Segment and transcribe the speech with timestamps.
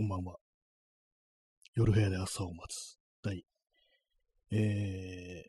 [0.00, 0.36] こんばんは。
[1.74, 2.96] 夜部屋で朝を待つ。
[3.22, 3.44] 第、
[4.50, 5.44] え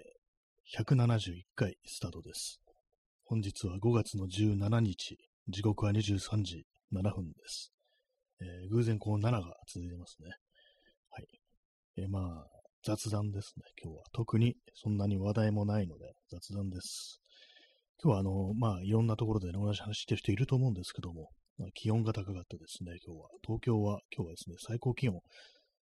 [0.78, 2.60] ー、171回スタートです。
[3.24, 5.18] 本日は5月の17日、
[5.48, 7.72] 時刻は23時7分です。
[8.42, 10.32] えー、偶然この7が続いてますね。
[11.12, 11.28] はい。
[11.96, 12.46] えー、まあ、
[12.84, 14.04] 雑談ですね、今日は。
[14.12, 17.22] 特にそんなに話題もないので、雑談です。
[18.04, 21.30] 今日はあの、まあ、いろんなところで、同じ話してる人いると思うんですけども、
[21.74, 23.30] 気温が高かったですね、今日は。
[23.46, 25.20] 東京は、今日はですね、最高気温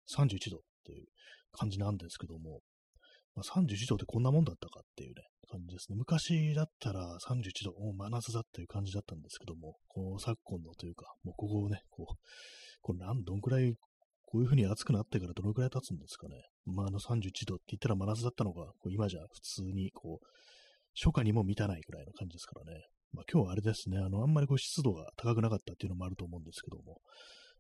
[0.10, 1.06] 31度っていう
[1.52, 2.62] 感じなんですけども、
[3.36, 5.96] まあ、31度ってこんなもんだったかっていうね、感じですね。
[5.98, 12.16] 昔だったら31度、もう真夏だっていう感じだったんですけども、この昨今のというか、もうここをね、こう、
[12.82, 13.74] これなん、どんくらい、
[14.26, 16.36] こういう風に暑くなってからどのくらい経つんですかね。
[16.66, 20.26] まあ、あの31度って言ったら真夏だったのが、こう今じゃ普通にこう、
[20.96, 22.82] 初夏にも満たないくらいの感じですからね。
[23.14, 27.02] まあ、今日はあれですね、あの、あんまりこう湿度が高くなかったっていうのもあると思うんですけども、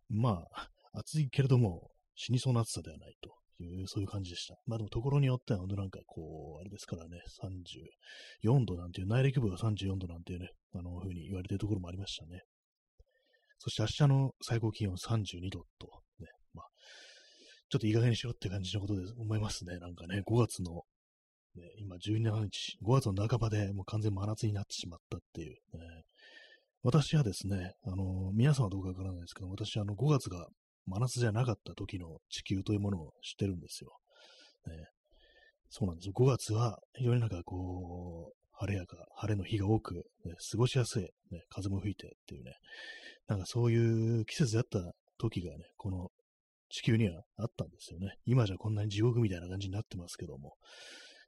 [0.09, 4.57] まあ、 暑いけれども、死にそうな暑さではないという、そういう感じでした。
[4.65, 7.21] まあでも、ところによっては、本当なんかこう、あれですからね、
[8.43, 12.43] 34度なんていう、内陸部が34度なんていうね、あの、ふうに言われているところもありましたね。
[13.59, 15.87] そして明日の最高気温32度と、
[16.19, 16.65] ね、まあ、
[17.69, 19.79] ちょっといい加減にしろって感じのことで思いますね。
[19.79, 20.83] なんかね、5月の
[21.55, 26.03] ね、今17日、5月の半ばでもう完全真夏になってしまったっていう、ね、
[26.83, 30.47] 私はですね、あの、皆さんはどうかわからないですけど、私はあの5月が
[30.85, 33.97] 真夏じゃなかった時の地球というものを知ってるんですよ。
[34.67, 34.85] ね、
[35.69, 36.13] そうなんですよ。
[36.15, 40.01] 5月は非常になんかこう、晴れやか、晴れの日が多く、ね、
[40.51, 42.53] 過ごしやすい、ね、風も吹いてっていうね、
[43.27, 46.09] なんかそういう季節であった時がね、この
[46.69, 48.15] 地球にはあったんですよね。
[48.25, 50.53] 今じゃこんなに地獄みたいな感じになってますけども、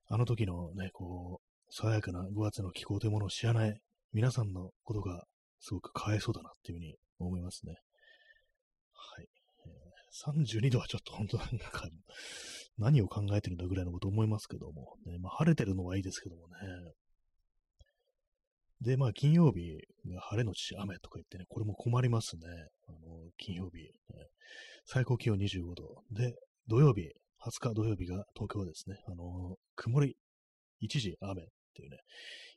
[0.09, 3.77] あの時のね、こう、爽やかな5月の気候というものを知らない
[4.13, 5.25] 皆さんのことが
[5.59, 7.75] すごくかわいそうだなっていうふうに思いますね。
[8.93, 9.27] はい。
[10.39, 11.89] 32度はちょっと本当なんか、
[12.77, 16.53] 何を考えてるんだぐらいのこと思いますけども、ね、まあ晴れてるのはいいですけどもね。
[18.81, 19.77] で、まあ金曜日
[20.13, 22.43] が晴れのち雨とか言ってね、これも困りますね。
[22.87, 22.99] あの、
[23.37, 23.83] 金曜日、
[24.15, 24.27] ね、
[24.85, 26.03] 最高気温25度。
[26.11, 26.35] で、
[26.67, 27.11] 土曜日、
[27.45, 30.15] 20日土曜日が東京はですね、あのー、曇り、
[30.79, 31.97] 一時雨っていうね、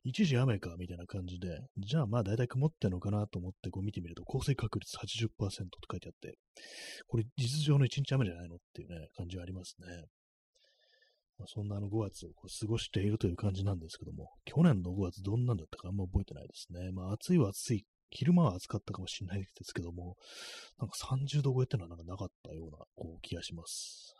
[0.04, 5.50] 一時雨かみたいな感じで、じゃあまあ大体曇ってんのかなと思ってこう見てみると、降水確率80%と
[5.90, 6.38] 書いてあって、
[7.06, 9.86] これ実上の一日雨じゃないのっていうね、感じはありますね。
[11.38, 16.90] まあ、そんなあの5月をこう過ごしているという感じなんですけども、去年の5月どんなんだったかあんま覚えてないですね。
[16.92, 20.16] まあ暑いは暑い昼間は暑かったかもしれないですけども、
[20.78, 24.14] なんか30度超えってのはなんかなかったようなこう気がします。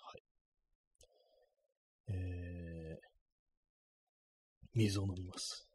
[2.11, 2.97] えー、
[4.75, 5.69] 水を飲みます。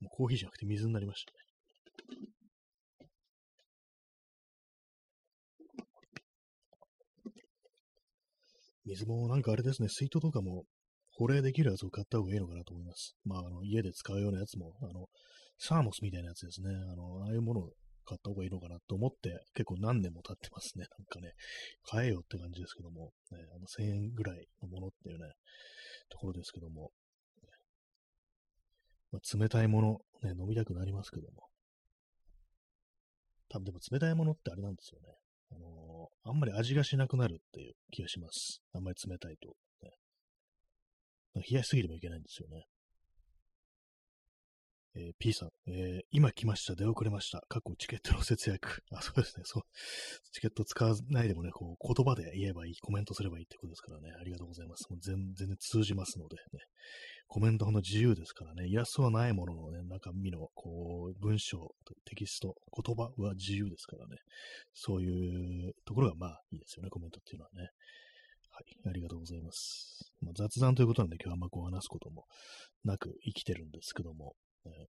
[0.00, 1.38] もうコーヒーじゃなくて水になりましたね。
[8.86, 10.64] 水もなんかあれですね、水筒とかも
[11.12, 13.14] 保冷できるやつを買った方がいいのかなと思います。
[13.24, 15.06] まあ、あの家で使うようなやつも、あの、
[15.58, 16.70] サーモスみたいなやつですね。
[16.70, 17.70] あの、ああいうものを
[18.10, 20.86] 買った方がいいのかなと思って、結構何年も経ってますね。
[20.98, 21.34] なんかね、
[21.86, 25.30] 買えよって感じですけども、ね、あの1000円ぐらいのものっていうね、
[26.10, 26.90] ところですけども、
[29.12, 31.46] まあ、冷たいもの、ね、飲みたくなりますけども、
[33.48, 35.14] 多分でも冷たいものってあれなんですよね。
[35.52, 38.60] あのー、あんまり味がしなくなるっていう気がします。
[38.72, 39.90] あんまり冷たいと、ね。
[41.48, 42.64] 冷やしすぎてもいけないんですよね。
[44.96, 46.74] えー、P さん、えー、今来ました。
[46.74, 47.42] 出遅れました。
[47.48, 48.82] 過去チケットの節約。
[48.92, 49.44] あ、そうですね。
[49.44, 49.62] そう。
[50.32, 54.10] チケット使わないでもね、こう、言葉で言えばいい、コメントすればいいってことですからね。
[54.20, 54.90] ありがとうございます。
[54.90, 56.60] もう全然通じますのでね。
[57.28, 58.66] コメントほんの自由ですからね。
[58.66, 61.72] イラストはないもののね、中身の、こう、文章、
[62.04, 64.16] テキスト、言葉は自由ですからね。
[64.74, 66.90] そういうところがまあいいですよね。
[66.90, 67.68] コメントっていうのはね。
[68.50, 68.88] はい。
[68.88, 70.12] ありがとうございます。
[70.22, 72.24] まあ、雑談ということなんで今日はあんまこう話すことも
[72.84, 74.34] なく生きてるんですけども、
[74.64, 74.86] ね、やっ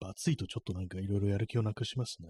[0.00, 2.28] ぱ暑いとちょっとなんかいろいろやる気をなくしますね。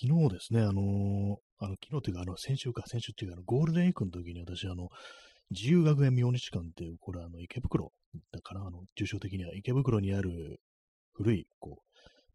[0.00, 4.90] 昨日ですね、あのー、あの昨日というか、あの、先週か、先週っていうか、あのゴールデンウィークの時に私、あの、
[5.50, 7.90] 自由学園明日館っていう、これあの、池袋
[8.32, 10.60] だから、あの、抽象的には池袋にある
[11.14, 11.82] 古い、こう、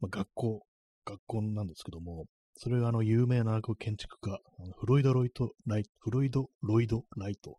[0.02, 0.66] まあ、学校、
[1.06, 2.26] 学校なんですけども、
[2.58, 4.40] それがあの、有名な建築家、
[4.78, 7.58] フロイド・ロイト・ライト、フロイド・ロイド・ライト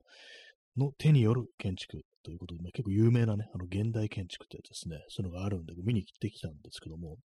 [0.77, 7.17] の手による建築ということで、まあ、結構有名なね、あの現代建築ってですね、そういうのがあるんで、見に来てきたんですけども、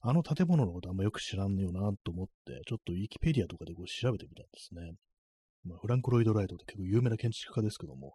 [0.00, 4.92] あの建物のことあんまよく知らんよなと思って、ちょっとウィキペディアとかでこう調べてみたんですね。
[5.68, 8.14] まあ、フランク・ロイド・ライトって結構有名な建築家ですけども、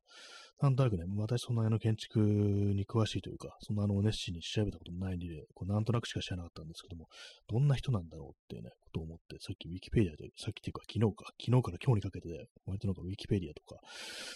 [0.61, 7.07] なんとなくね、私そんなあの建築に詳しいというか、そんなあの熱心に調べたこともないんで、こうなんとなくしか知らなかったんですけども、
[7.49, 13.75] どんな人なんだろうっていうね、ことを思って、さっきウィキペディアで、さっきっていうか昨日か、昨日から今日にかけて、割となんかウィキペディアとか、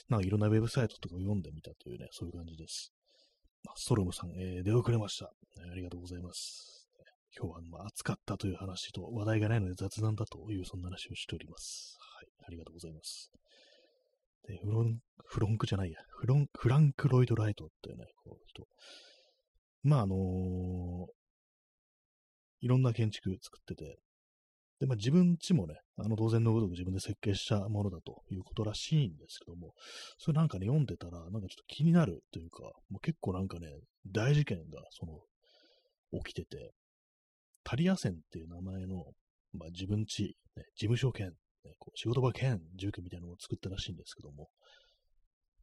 [0.10, 2.92] なんかいろんなウェブサイトとかを読んでみたというね、そういう感じです。
[3.76, 6.78] ストロムさん、えー、出遅れました、ありがとうございます。
[7.38, 11.98] 今日はまあ暑かったという話と話題がないので雑談だというそんな話をしております。
[12.18, 13.30] はい、ありがとうございます。
[14.48, 18.68] で、フロン、フロンクじゃないや、フロン、フランク・ロイド・ライトっていうね、こう人。
[19.84, 20.18] まあ、あのー、
[22.62, 24.00] いろんな建築作ってて、
[24.80, 29.74] で、まあ自分ちもね、あの当然のごとく自分で設計したものだということらしいんですけども、
[30.18, 33.68] それなんかね、読んでたら、なんかちょっと気になるというか、もう結構なんかね、
[34.12, 35.20] 大事件が、その、
[36.24, 36.72] 起きてて、
[37.64, 39.06] タリア線っていう名前の、
[39.54, 41.32] まあ自分ち、ね、事務所兼
[41.68, 44.50] ね、こう仕事場兼住居みたいなのを作ったらしいんですけども、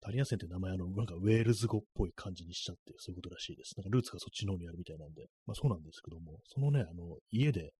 [0.00, 3.72] タリア線って名前あの、なんかウェールズ語っぽい感じにしちゃって、そういうことらしいです。
[3.78, 7.72] なんかルーツがそっちの方にあるみたいなんで、まあそうなんですけども、そのね、あの、家で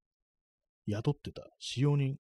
[0.87, 2.17] 雇ってた使用人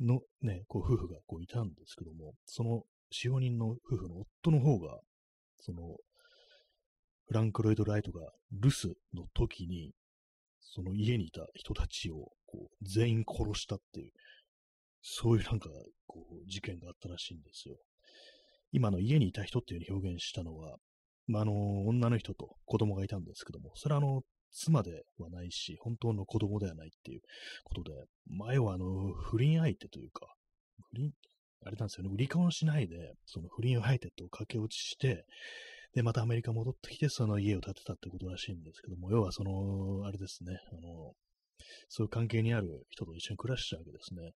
[0.00, 5.00] のね、こう夫婦がこういたんですけども、その使用人の夫婦の夫の方が、
[5.60, 5.96] その、
[7.26, 9.92] フランク・ロイド・ライトが留守の時に、
[10.60, 14.12] その家にいた人たちをこう全員殺したっていう、
[15.02, 15.68] そういうなんか、
[16.06, 17.76] こう、事件があったらしいんですよ。
[18.72, 20.76] 今の家にいた人っていう風に表現したのは、
[21.26, 24.22] まあ、あの、女の人と子供がいたんですけども、それはあの、
[24.52, 27.20] 妻ではないし、本当の子供ではないっていう
[27.64, 27.90] ことで、
[28.26, 30.34] 前はあの、不倫相手というか、
[30.90, 31.12] 不倫、
[31.64, 35.24] あれなんですよね、離婚しないで、その不倫相手と駆け落ちして、
[35.94, 41.14] で、またアメリカ戻ってきて、その家を建てたってことらしいんですけども、要はその、あれですね、あの、
[41.88, 44.32] そういう関係にある人と一緒に暮らしちゃうわけですね。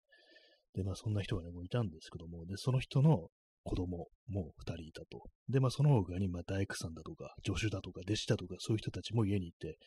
[0.77, 3.29] で、まあそんな人がね、もういたんですけども、で、その人の
[3.65, 5.23] 子供も二人いたと。
[5.49, 9.79] で、まあその他に、まあ大工さんだとか、助手だとか、弟子だとか、そういう人たちも家にいて、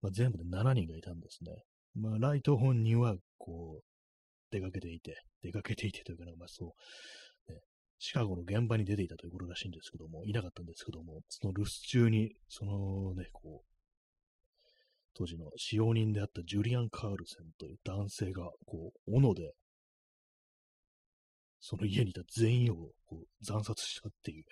[0.00, 1.52] まあ全部で7人がいたんですね。
[1.94, 3.84] まあライト本人は、こう、
[4.50, 6.74] 出かけていて、出かけていてというか、まあそ
[7.48, 7.60] う、ね、
[7.98, 13.70] シカゴの現場に出ていたということらしいんですけども、いなかったんですけども、その留守中に、そのね、こう、
[15.14, 19.52] 当時の使用人であったジュリアン・カールセンという男性が、こう、斧で
[21.60, 22.76] その家にいた全員を
[23.06, 24.44] こう惨殺したっていう、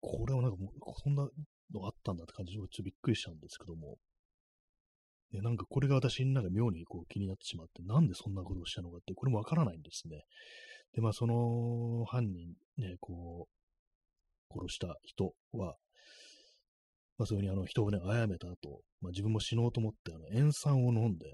[0.00, 1.28] これはなんかもう、そんな
[1.72, 3.96] のあったんだって感じで、ちょっとびっくりしたんですけども、
[5.32, 10.22] ね、なんかこれが私になんか妙にこう気になってしまって、なんでそんなことをしたのかって、これもわからないんですね。
[10.94, 13.48] で、まあその犯人、ね、こ
[14.50, 15.76] う、殺した人は、
[17.16, 21.26] まあそういうふうにあの人をね、殺めた後、まあ自分も死のうと思って、あの、塩酸を飲んで、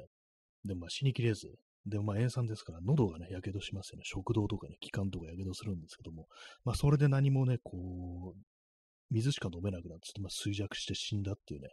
[0.65, 1.49] で、まあ死にきれず、
[1.89, 4.03] でもまあ塩酸ですから喉がね、やけどしますよね。
[4.05, 6.27] 食道とかね、気管とかやけどするんですけども、
[6.65, 8.41] まあそれで何もね、こう、
[9.11, 11.69] 水しか飲めなくなって、まあ、衰弱して死んだっていうね、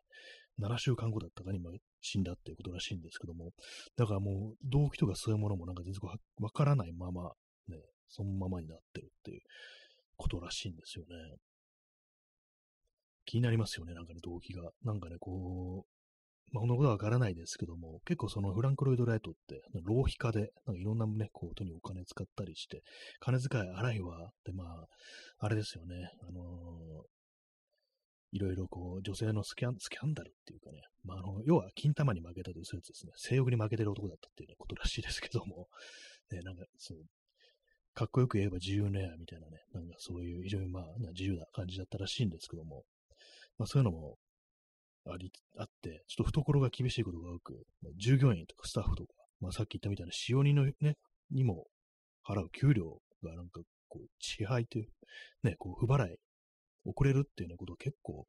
[0.62, 1.70] 7週間後だったかに今
[2.02, 3.52] 死んだっていうことらしいんですけども、
[3.98, 6.00] だからもう動機とかそういうものもなんか全然
[6.40, 7.32] わからないまま、
[7.68, 7.78] ね、
[8.08, 9.42] そのままになってるっていう
[10.16, 11.16] ことらしいんですよね。
[13.26, 14.70] 気になりますよね、なんかね、動機が。
[14.84, 15.95] なんかね、こう、
[16.52, 22.82] まあ、このことはわからないですけども、結構そのフランク・ロイド・ライトって、浪費家で、なんかいろんなね、こうとにお金使ったりして、
[23.20, 24.88] 金遣い荒いわ、で、まあ、
[25.40, 27.16] あれですよね、あのー、
[28.32, 35.68] いろいろこう、女性のスキャン、スキャンダルっていうかね、まあ、あの、要は金玉に負けたという説ですね、性欲に負けてる男だったっていう、ね、ことらしいですけども、
[36.32, 37.00] ね、なんか、そう、
[37.94, 40.84] かっこよく言えば自由ねみたいなね、なんかそういう非常にまあ、
[41.14, 42.84] 自由な感じだったらしいんですけども、
[43.58, 44.18] まあそういうのも、
[45.08, 47.64] あり、あって、ちょっと懐が厳しいことが多く、
[47.98, 50.98] 従業員とかスタッフとか、まあさっき言ったみたいな使用人のね、
[51.32, 51.68] にも
[52.28, 54.88] 払う給料がなんかこう、支配という、
[55.44, 56.18] ね、こう、不払い、
[56.86, 58.28] 遅れるっていうようなこと結構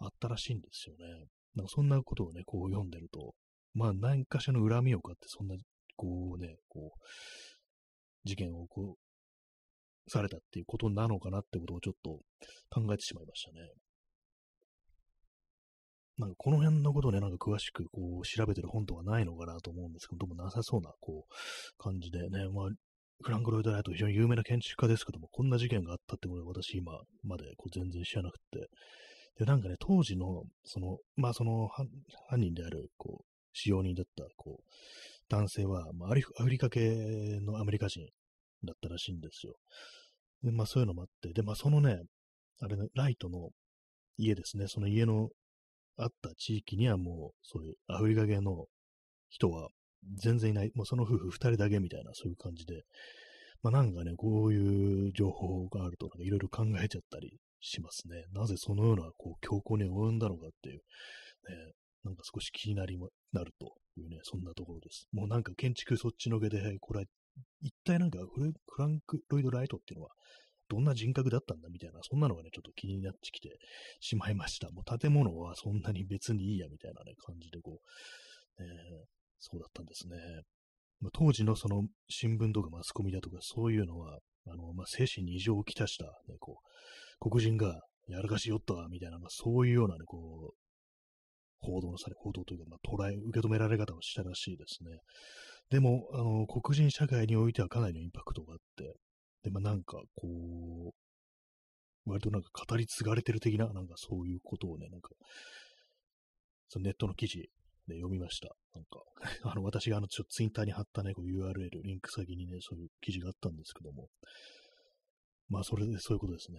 [0.00, 1.26] あったらしいんですよね。
[1.54, 3.34] なんかそんなことをね、こう読んでると、
[3.72, 5.54] まあ何かしらの恨みを買って、そんな、
[5.96, 7.00] こうね、こう、
[8.24, 8.96] 事件を起こ、
[10.08, 12.10] されたっていうことなのかなってことをちょっと
[12.68, 13.70] 考えてしまいましたね。
[16.16, 22.68] なんかこの辺のことをね、なんか詳しくこう調べてる本とかないのかなと思うんですけど、どうもなさそうなこう感じでね、まあ、
[23.22, 26.92] フランク・ロイド・ライト非常に有名な建築家ですけども、こんな事件があったってことは私今
[27.24, 28.68] までこう全然知らなくて、
[29.38, 31.88] で、なんかね、当時の、その、まあその犯
[32.38, 34.64] 人である、こう、使用人だった、こう、
[35.28, 38.06] 男性は、まあ、アフリカ系のアメリカ人
[38.64, 39.54] だったらしいんですよ。
[40.42, 41.98] で、まあそういうのもあって、で、まあそのね、
[42.60, 43.50] あれね、ライトの
[44.16, 45.30] 家ですね、その家の
[45.96, 48.66] あった地域にはもう、そういうアフリカ系の
[49.28, 49.68] 人は
[50.16, 52.82] 全然いない、もうその夫婦二人だけみたいな、そういう感じで、
[53.62, 58.24] まあなんかね、こういう情報があると、いろいろ考えちゃったりしますね。
[58.32, 60.80] なぜそのような、こう、強行に及んだのかっていう、ね、
[62.04, 65.08] なんか少し気になり、ま、なるというね、そんなところです。
[65.12, 67.04] もうなんか建築そっちのけで、これ、
[67.62, 70.10] 一体なんかフランク・ロイド・ライトっていうのは、
[70.74, 73.58] どんな人格だったんだみたいな、そんなのがね、ちょっと気になってきて
[74.00, 74.70] しまいました。
[74.70, 77.80] もう建物はそんなに別にいいや、みたいなね、感じでこ
[78.58, 78.68] う、えー、
[79.38, 80.16] そうだったんですね。
[81.00, 86.58] まあ、当時のその新聞とかマスコミだとかそういうのは、あの、まあ、精神に異常をきたした、ね、こ
[87.20, 90.56] う、黒人がやらかしよったわ、みたいな、まあ、そういうようなね、こう、
[91.60, 94.98] 報道のされ、報道というか、まあ、捉え、受け止められ方をしたらしいですね。
[95.70, 98.94] でも、あの、黒人社会においてはかなりのインパクトがあって、
[99.44, 100.92] で、まあ、なんか、こ
[102.06, 105.10] う、割となんか語り継がれてる的な、なんかそういうことをね、なんか、
[106.68, 107.38] そのネットの記事
[107.86, 108.48] で読みました。
[108.74, 109.02] なんか、
[109.50, 114.08] あの、私があの、ちょっとツイッターに貼ったね、こう URL、リンク先にね、そういう記事があったんですけども、
[115.48, 116.58] まあ、それでそういうことですね。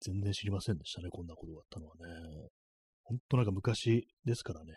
[0.00, 2.48] 全然知りませんでしたね、こんなことがあったのはね。
[3.04, 4.74] ほんとなんか昔ですからね。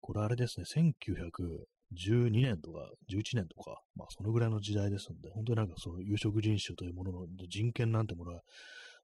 [0.00, 0.66] これあれですね、
[1.94, 8.42] 12年とか11年とか、まあそのぐらいの時代ですので、本当になんかそういう有色人種というものの人権なんてものは、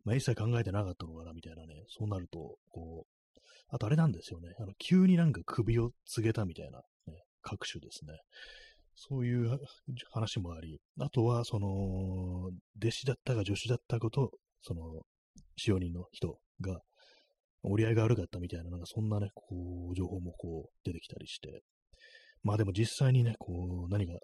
[0.04, 3.40] まあ一切考えてなかったのかなみたいなね、そうなると、こう、
[3.70, 6.84] あとあれなんですよね、あの急になんか首を告げたみたいな、ね、
[7.42, 8.18] 各種ですね。
[9.00, 9.60] そういう
[10.10, 12.50] 話もあり、あとは、その、
[12.82, 15.02] 弟子だったか助手だったこと、その、
[15.56, 16.80] 使用人の人が、
[17.62, 21.62] 折り合いが悪かったみたいな、なんかそんなね、こう、情報もこう、出てきたりして、
[22.42, 24.18] まあでも実際にね、こう、何が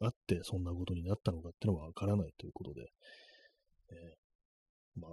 [0.00, 2.82] あってそんなことになったのかっていうのはわからないということで、
[3.90, 5.10] えー、まあ、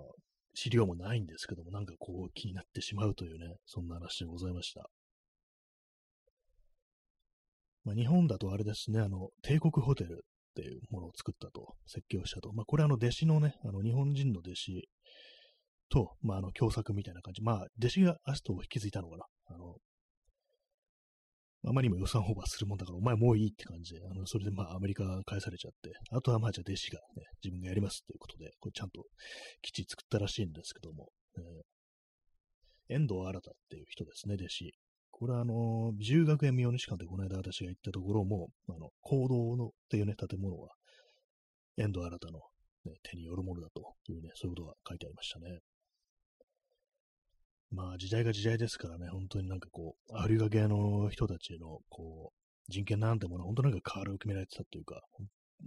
[0.54, 4.90] 資料もないんですけども、なんかこう気になってしまうというね、そんな話でございました。
[7.84, 10.18] まあ、日本だとあれですね、あの、帝国ホテルっ
[10.56, 12.52] ていうものを作ったと、設計をしたと。
[12.54, 14.90] まあ、これあの、弟子のね、あの、日本人の弟子
[15.90, 17.42] と、まあ、あの、共作みたいな感じ。
[17.42, 19.26] まあ、弟子がアストを引き継いだのかな。
[19.46, 19.76] あの、
[21.68, 29.04] あまりにも予算オーバーするもんだから、お前もういいって感じで、あの、それでまあ、アメリカ返されちゃって、あとはまあ、じゃあ弟子がね、自分がやりますということで、これちゃんと
[29.62, 34.72] 基地作ったらしいんですけども、えー、遠藤新っていう人ですね、弟子。
[35.12, 40.70] これはあの、自由学園明日館でこの間私が行ったところも、あの、行動のっていうね、建物は、
[41.76, 42.40] 遠藤新の、
[42.86, 45.60] ね、手によるものだというね、そういうことが書いてありましたね。
[47.72, 55.02] まあ時代が時代ですからね、本当になんかこう、アフリカ系の人たちのこう、人権なんてもの本当なんか変わるを決められてたっていうか、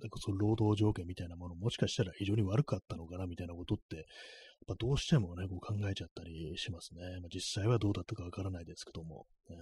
[0.00, 4.04] なんかその労働条件みたいなものもしかしたら非常に悪かったのかなみたいなことって、やっ
[4.68, 7.00] ぱどうしてもね、こう考えちゃったりしますね。
[7.20, 9.26] まあ、実際はどうだったかわからないですけども。
[9.48, 9.56] ね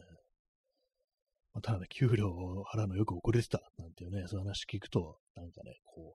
[1.54, 6.14] まあ、ただね、給料を払うのよく遅れてたなんていうね、そういう話聞くと、なんかね、こ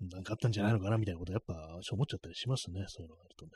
[0.00, 1.54] う、なんかあったんじゃないのかなみたいなことやっぱ
[1.92, 3.52] 思っちゃったりしますね、そういうのがあるとね。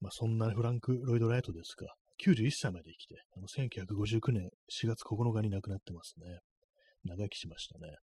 [0.00, 6.40] まあ、そんなフランク・ロイド・ライトですが、91歳まで生きて、あの1959年4月9日に亡くなってますね。
[7.04, 7.96] 長生きしましたね。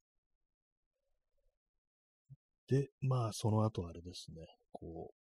[2.68, 5.24] で、まあ、その後あれですね、こう、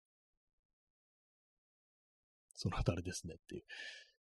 [2.54, 3.62] その後あれですねっていう。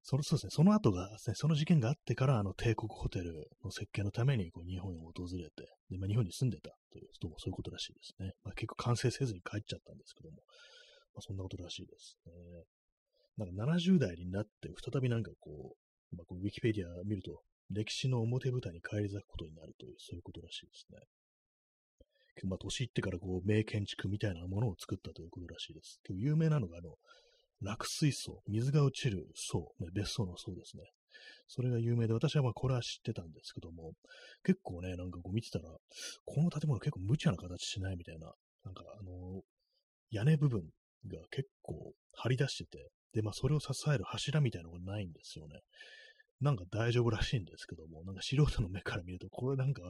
[0.04, 8.32] そのそうですね、その後が、ね、その事件があってから、あの、帝国ホテルの設計のために、こう、日本を訪れて、で、まあ、日本に住んでたという、どうもそういうことらしいですね。
[8.44, 10.38] まあ、結構完成せずに帰っちゃったんですけども、
[11.18, 12.32] まあ、そんなことらしいですね。
[13.38, 21.00] なんか70代になって再びなんかこう、まあ、ウィキペディア見ると、歴史の表舞台に返り咲くことになるという、そういうことらしいですね。
[22.46, 26.00] まあ、年いってからこう、名建築みたいなものを作ったということらしいです。
[26.04, 26.94] 結構有名なのが、あの、
[27.62, 30.84] 落水槽、水が落ちる層、ね、別荘の層ですね。
[31.48, 33.94] それが有名で、私はまあこれは知ってたんですけども、
[34.44, 35.66] 結構ね、なんかこう見てたら、
[36.26, 38.32] この建物結構無茶な形しないみたいな、
[38.66, 39.42] なんかあの、
[40.12, 40.62] 屋根部分
[41.06, 45.60] が結構張り出してて、で、まあそれを支える柱みたいなのがないんですよね。
[46.40, 49.82] なんか大丈夫らしいんですけども、なんか素人の目から見ると、これなんか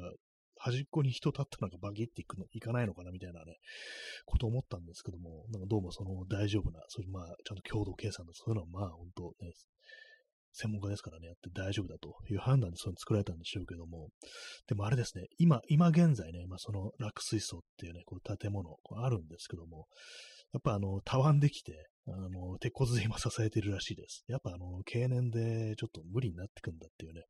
[0.60, 3.58] 端っこに人立ったのがバギっていくの、いかないのかなみたいなね、
[4.26, 9.52] こと思ったんですけども、なんかどうもその大丈夫な、そういうまあ、ちゃんと共同計算とそういうのはまあ本当ね、
[10.54, 14.10] 専門家ですからね、やって大丈夫だという判断でそういうの作られたんでしょうけども、
[14.68, 19.86] でもあれですね、今、今現在ね、まあその落水槽っていうね、こう建物、あるんですけども、
[20.54, 24.24] やっぱあの、たわんできて、あの、鉄骨で今支えてるらしいです。
[24.28, 27.24] やっぱあの、経年でちょっと無理になってくんだっていうね、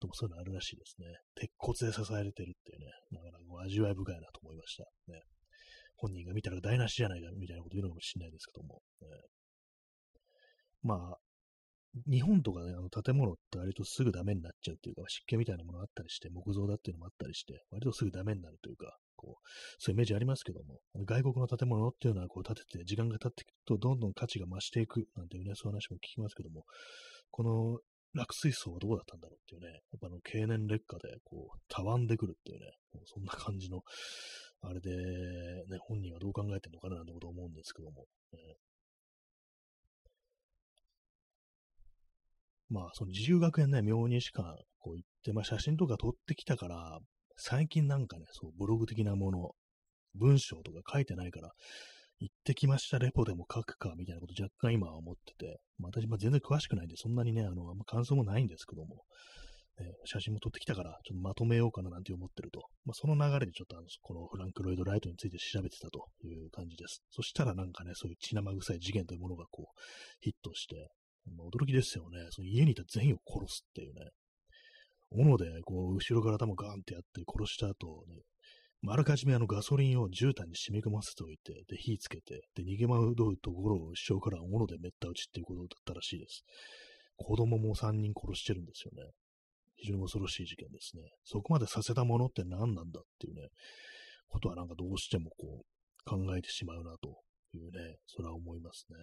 [0.00, 1.06] ともそういうのあるらしいですね。
[1.34, 4.84] 鉄骨で支えれてるっていうね、なかなか味わい深いなと思いました。
[5.08, 5.20] ね。
[5.96, 8.82] 本人が見たら台無しじゃないかみたいなこと言うのかもしれないですけども。
[9.00, 9.08] ね、
[10.82, 11.18] まあ、
[12.06, 26.64] 日本とかね、あの建物って割とすぐダメになっちゃうっていうか、湿気みたいなものがあったりして、木造だっていうのもあったりして、割とすぐダメになるというか、こう、そういうイメージありますけども、外国の建物っていうのはこう建てて、時間が経っていくとどんどん価値が増していくなんていうね、そういう話も聞きますけども、
[27.30, 27.78] この
[28.14, 33.82] 落水槽はどうだったんだろうっていうね、やっぱあの経年劣化でこう、たわんでくるっていうね、うそんな感じの、
[34.62, 38.38] あれで、ね、本人はどう考えてるのかななんてこと思うんですけども、ね、
[42.68, 46.98] まあ、その自由学園ね、明日館、こう行って、まあ写真とか撮ってきたから、
[47.36, 49.50] 最近なんかね、そう、ブログ的なもの、
[50.14, 51.50] 文章とか書いてないから、
[52.18, 59.04] 行ってきましたレポでも書くか、みたいなこと若干今は思ってて、まあ、私、ま全然詳しくないんで、そんなにね、あの、あんま感想もないんですけども、
[59.78, 67.02] ね、写真も撮ってきたから、ちょっとまとめようかななんて思ってると、まあ、その流れでちょっとあの、このフランク・ロイド・ライトについて調べてたという感じです。
[67.10, 69.80] そしたらなんかね、そういう血生臭い事件というものがこう、
[70.20, 70.88] ヒットして、
[71.36, 72.26] まあ、驚きですよね。
[72.30, 74.08] その家にいた全員を殺すっていうね。
[75.10, 78.22] 斧で、こう、後ろから頭ガーンってやって殺した後、ね、
[78.88, 86.44] あらかじめあのガソリンを絨毯に染み込ませておいて、で、火つけて、で、逃げ惑うところを後ろから斧でめった打ちっていうことだったらしいです。
[87.16, 89.10] 子供も3人殺してるんですよね。
[89.76, 91.02] 非常に恐ろしい事件ですね。
[91.24, 93.48] そこまでさせたものって何なんだっていうね、
[94.28, 95.64] ことはなんかどうしてもこう、
[96.04, 97.20] 考えてしまうなと
[97.54, 98.96] いうね、それは思いますね。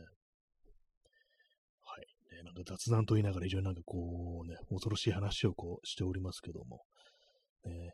[2.36, 2.44] はい。
[2.44, 6.82] ね、なんか雑談と言いながら非常になんかこうね、恐ろしい話をこうしておりますけども、
[7.66, 7.92] ね、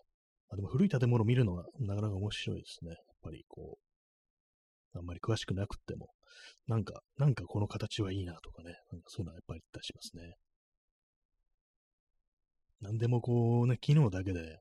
[0.50, 2.91] あ、でも古い建物を見るのはなかなか面白いですね。
[2.91, 3.77] やっぱりこ
[4.93, 6.10] う、あんまり詳しくなくっても、
[6.67, 10.36] なんか、なんかこの形はいいなとかね、なんかそういうのはやっぱり言ったりしますね。
[12.81, 14.60] なんでもこうね、機能だけで、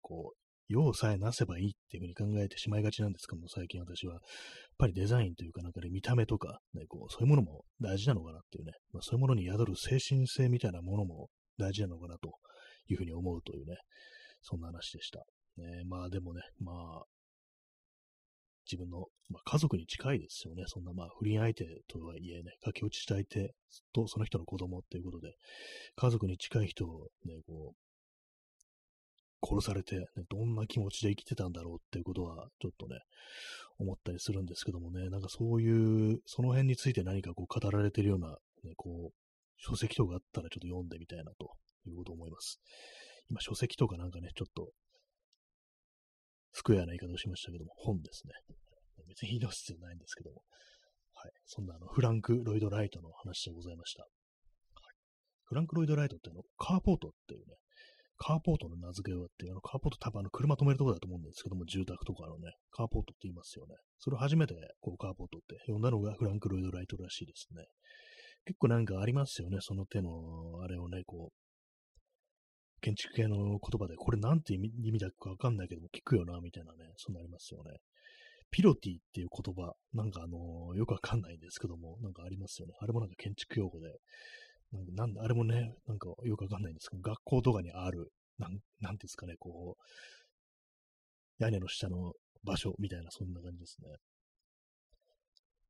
[0.00, 0.41] こう、
[0.72, 4.22] 用さえなせばいいっていうふうに考えてしまいがちなんですけども、最近私は、やっ
[4.78, 12.32] ぱりデザインというか、なんかね、見た目とか、ね、こう、そういうものも大事なのかなっていうね、まあ、そういうものに宿る精神性みたいなものも大事なのかなと
[12.88, 13.76] いうふうに思うというね、
[14.40, 15.24] そんな話でした。
[15.58, 17.04] ね、まあでもね、まあ、
[18.70, 20.64] 自分の、まあ、家族に近いですよね。
[20.66, 23.54] そんなまあ不倫相手とはいえね、駆け落ちした相手
[23.92, 25.34] とその人の子供っていうことで、
[25.96, 27.91] 家族に近い人をね、こう、
[29.42, 33.00] 殺されて、ね、どんな気持ちで生きてたんだろうっていうことは、ちょっとね、
[33.78, 39.14] 思ったりするんですけどもね、なんかそういう、その辺について何かこう語られてるような、ね、こう、
[39.58, 41.52] 書籍とかあったらちょっと読んでみたいなと
[41.86, 42.60] いうことを思います。
[43.30, 44.70] 今、書籍とかなんかね、ちょっと、
[46.52, 48.32] スクエアな言い方をしましたけども、本ですね。
[49.08, 50.42] 別に言い直す必要ないんですけども。
[51.14, 51.32] はい。
[51.46, 54.02] そんなあの、フランク・ロイド・ライトの話でございました。
[54.02, 54.10] はい、
[55.44, 57.56] フランク・ロイド・ライトってあの、カーポートっていうね、
[58.22, 63.74] カーポートの名付け親って、あの、カーポート多分あの、車止めるとこだと思うんですけども、住宅とかのね、カーポートって言いますよね。
[63.98, 67.64] それを初めて、こう、カーポートって呼んだのがフランク・ロイド・ライトらしいですね。
[68.46, 74.58] 結構なんかありますよね、その手の、あれをね、こう、建築系の言葉で、これなんて意
[74.92, 77.72] 味だかわかんないけども、聞くよな、みたいなね、そうなありますよね。
[78.52, 82.74] ピロティっていう言葉、なんかあのー、よくわかんないんですけども、なんかありますよね。
[82.78, 83.88] あれもなんか建築用語で、
[84.72, 92.12] なんかなんあれもね、なんかよくわかんないんですけど、学校とかにある、なん、なんですかね、こう、屋根の下の
[92.44, 93.88] 場所みたいな、そんな感じですね。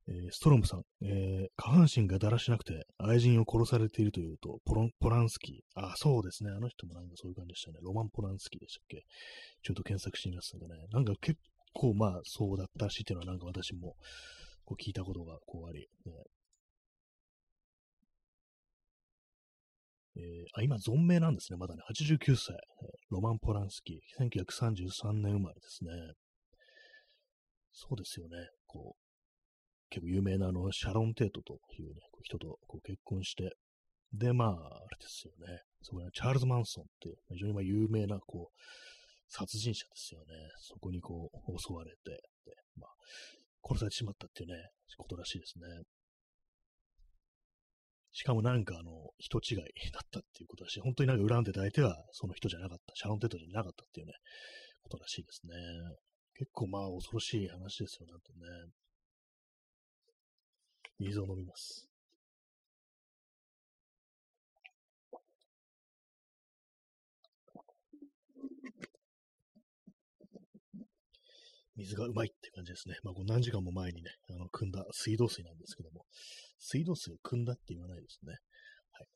[0.05, 5.81] えー、ストロムさん、えー、下半身がだらしなくて愛人を殺されているというと、ポロンポランスキー。
[5.81, 6.51] あ、そうですね。
[6.51, 7.77] あの人もなんかそういう感じでしたね。
[7.81, 9.05] ロマン・ポランスキーでしたっけ？
[9.61, 10.75] ちょっと検索してみますんでね。
[10.91, 11.39] なんか結
[11.73, 13.95] 構まあそうだったらしいっていうのはなんか私も
[14.65, 16.11] こう聞いたことがこうあり、ね、
[20.15, 20.23] えー、
[20.53, 21.57] あ、今存命なんですね。
[21.57, 22.55] まだね、89歳。
[23.09, 23.97] ロマン・ポランスキー。
[24.29, 25.91] 1933年生まれですね。
[27.71, 28.37] そうですよね。
[28.67, 33.55] こう、結構有名なあの、シャロン・テートというね、人とこう結婚して、
[34.13, 35.61] で、まあ、あれですよね。
[35.81, 38.61] そこにチャールズ・マンソンっていう、非常にまあ有名な、こう、
[39.29, 40.25] 殺人者ですよね。
[40.59, 42.11] そこにこう、襲われて、
[42.45, 42.89] で、まあ、
[43.63, 44.55] 殺されてしまったっていうね、
[44.97, 45.65] ことらしいですね。
[48.13, 49.57] しかもなんかあの、人違い
[49.91, 54.13] だったっていうことだし、本当になんか恨んでた相手はその人じゃなかった、シャロン・テートじゃなかったっていうね、
[54.83, 55.53] ことらしいですね。
[56.35, 58.39] 結構まあ恐ろしい話ですよ、なんとね。
[60.99, 61.92] 水を飲みます。
[71.75, 72.95] 水がうまいって感じですね。
[73.03, 76.05] まあ、何時間も前にね、あの、汲んだ水道水なんですけども、
[76.59, 78.33] 水道水を汲んだって言わないですね。
[78.91, 79.07] はい。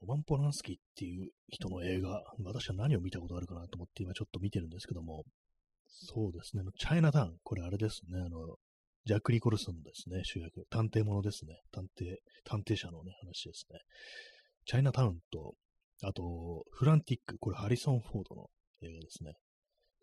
[0.00, 5.24] ロマン・ポランスキーっていう人の映画、私は何を見たことあるかなと思って今ちょっと見てるんですけども、
[5.86, 8.56] そうですね、チャイナタウン、これあれですね、あの、
[9.06, 10.64] ジャック・ニコルソンですね、主役。
[10.70, 11.60] 探偵ものですね。
[11.72, 13.78] 探偵、探偵者のね、話ですね。
[14.64, 15.54] チャイナタウンと、
[16.02, 18.48] あと、フランティック、これハリソン・フォードの
[18.80, 19.34] 映画ですね。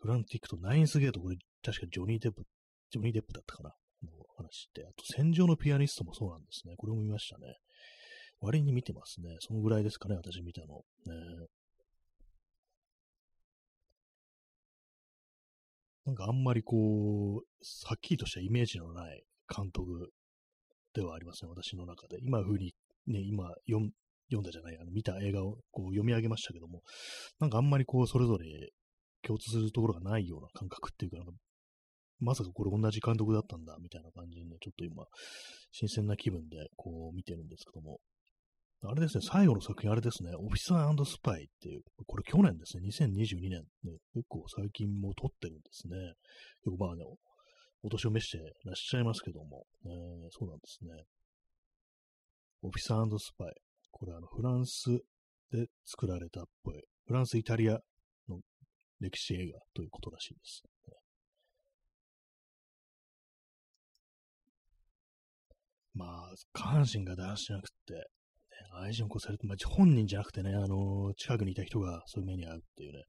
[0.02, 2.44] フランティックとナインスゲート、これ確かジョニー・デップ、
[2.90, 3.76] ジョニー・デップだったかな。
[4.04, 4.84] の話って。
[4.84, 6.74] あと、戦場のピアニストもそうなんですね。
[6.76, 7.58] これも見ましたね。
[8.40, 9.38] 割に見てますね。
[9.40, 10.84] そのぐらいですかね、私見たの。
[11.06, 11.14] ね、
[16.06, 17.46] なんかあんまりこう、
[17.86, 19.24] はっきりとしたイメージのない
[19.56, 20.12] 監督
[20.94, 22.18] ではありません、私の中で。
[22.24, 22.74] 今風に、
[23.06, 23.92] ね、今読ん
[24.32, 26.82] 読んだじゃない、あの見た映画をこう読み上げましたけども、
[27.40, 28.72] なんかあんまりこう、それぞれ
[29.26, 31.34] 共通するところがないような感覚っていうか、なんか
[32.22, 35.06] まさかこれ同じ監督だったんだ、みたいな感じでね、ちょっと今、
[35.72, 38.00] 新鮮な気分でこう見てるんですけども、
[38.84, 45.96] あれですね、最後の作品、あれですね、オフィサースパイっていう、これ去年ですね、2022年、ね、結構最近も撮ってるんですね。
[46.64, 47.04] 結構まあね、
[47.84, 49.92] お年を召してらっしゃいますけども、えー、
[50.30, 51.04] そうなんですね。
[52.64, 53.54] オフィサースパイ。
[53.90, 54.90] これあの、フランス
[55.52, 57.80] で作られたっぽい、フランス、イタリア
[59.02, 60.64] 歴史映画ということらしいです。
[65.94, 68.02] まあ、下半身がだらしなくて、ね
[68.84, 73.04] 愛人を殺されて、まあ、本人じゃなくてね、あのー、近くにいた人がそういう目に遭うっていうね、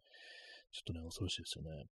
[0.72, 1.84] ちょっとね、恐ろしいですよね。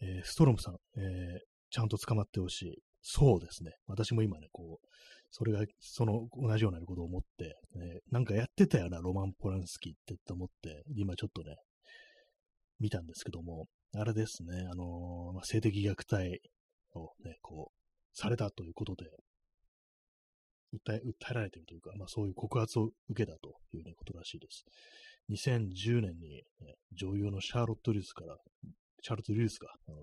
[0.00, 1.38] えー、ストロムさん、えー、
[1.70, 2.78] ちゃんと捕まってほしい。
[3.02, 3.72] そうですね。
[3.86, 4.86] 私も今ね、こう、
[5.30, 11.56] それが、その、同じようなことを思って、ね、なんかやってたよな、ロマン・ポランスキーってって思って、今ちょっとね、
[12.80, 16.40] 見たんですけども、あれですね、あの、まあ、性的虐待
[16.94, 19.06] をね、こう、されたということで、
[20.74, 24.64] 訴え、訴えられているというか、まあそういう告発を受けたという、ね、ことらしいです。
[25.30, 28.36] 2010年に、ね、女優のシャーロット・リュースから、
[29.02, 29.98] シャーロット・リュースが、あの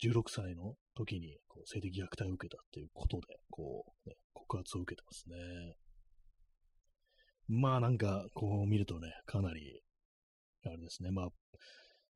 [0.00, 5.74] 16歳の時にこう性的虐待を受けたっていうことで、こう、ね、告発を受けてますね。
[7.48, 9.80] まあなんか、こう見るとね、かなり、
[10.68, 11.28] あれですね、まあ、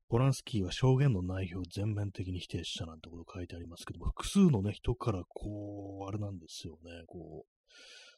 [0.09, 7.73] ポランスキーは証言の内容を全面的に否定したなんてこと書いてありますけども、複数のね、人からこう、あれなんですよね、こう、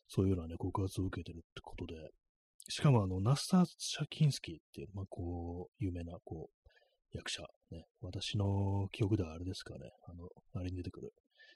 [0.07, 1.95] そういうようなね、告発を受けてるってことで、
[2.69, 11.13] しかもあの、ナスター・シャキンスキーっていう、まあ、こう、有名な、こう、役者、ね、私の記憶ではあれですかね、あの、あれに出てくる、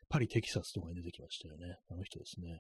[0.08, 2.60] パリ・テキサスとかに出てきましたよね、あの人ですね。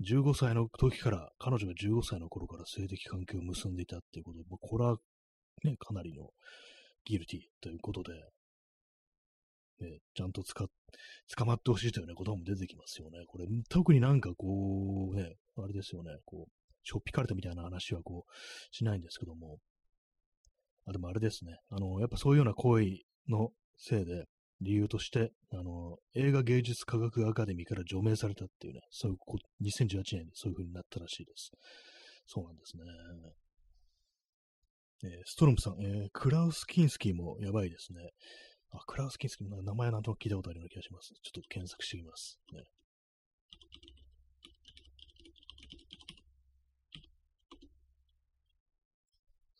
[0.00, 4.98] 15歳の時から、彼女が15歳の頃から性的関係を結んでいたっていうことで、これは
[5.64, 6.30] ね、かなりの
[7.04, 8.12] ギルティということで、
[9.80, 10.64] ね、ちゃんと使
[11.36, 13.24] 捕まってほしいというね、ことも出てきますよね。
[13.26, 16.50] これ、特になんかこう、ね、あれですよね、こう、
[16.82, 18.32] しょっぴかれたみたいな話はこう、
[18.74, 19.58] しないんですけども、
[20.86, 22.86] あ、でもあれですね、あの、やっぱそういうような行為
[23.28, 24.24] のせいで、
[24.60, 31.52] 理由として、あの、映画芸術科学アカデミーから除名されたっていうね、そういうこ、2018年にそういう風になったらしいです。
[32.26, 32.82] そうなんですね。
[35.04, 38.10] え、ストロムさん、えー、クラウス・キンスキーもやばいですね。
[38.70, 41.14] あ、クラウス・キンスキーも、名前なんとなく聞いたことあるような気がします。
[41.22, 42.40] ちょっと検索してみます。
[42.52, 42.64] ね、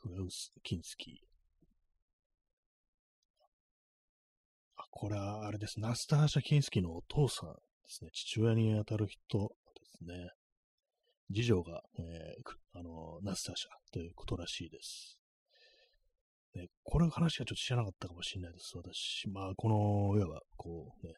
[0.01, 1.15] クラウス・キンスキー。
[4.77, 5.79] あ、これはあれです。
[5.79, 8.11] ナスターシャ・キンスキーのお父さんですね。
[8.13, 10.31] 父親にあたる人ですね。
[11.33, 15.18] 次女が、えー、あの、ナスターシャということらしいです。
[16.55, 18.73] ね、これの話はちょっと知らなかったかもしれないです。
[18.77, 21.15] 私、まあ、この、いわば、こうね、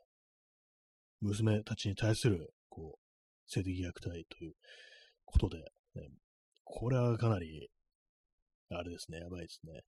[1.20, 4.54] 娘たちに対する、こう、性的虐待という
[5.24, 6.08] ことで、ね、
[6.64, 7.68] これはかなり、
[8.70, 9.80] あれですね、やばいですね。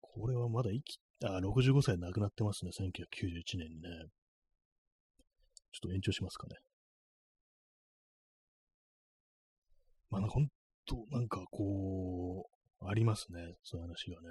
[0.00, 3.88] これはまだ生き、あ、65歳で亡くなってますね、1991年にね。
[5.72, 6.56] ちょっと延長しますかね。
[10.10, 10.48] まあ、ほん
[10.86, 12.48] と、なんかこ
[12.80, 14.28] う、ありますね、そういう話がね。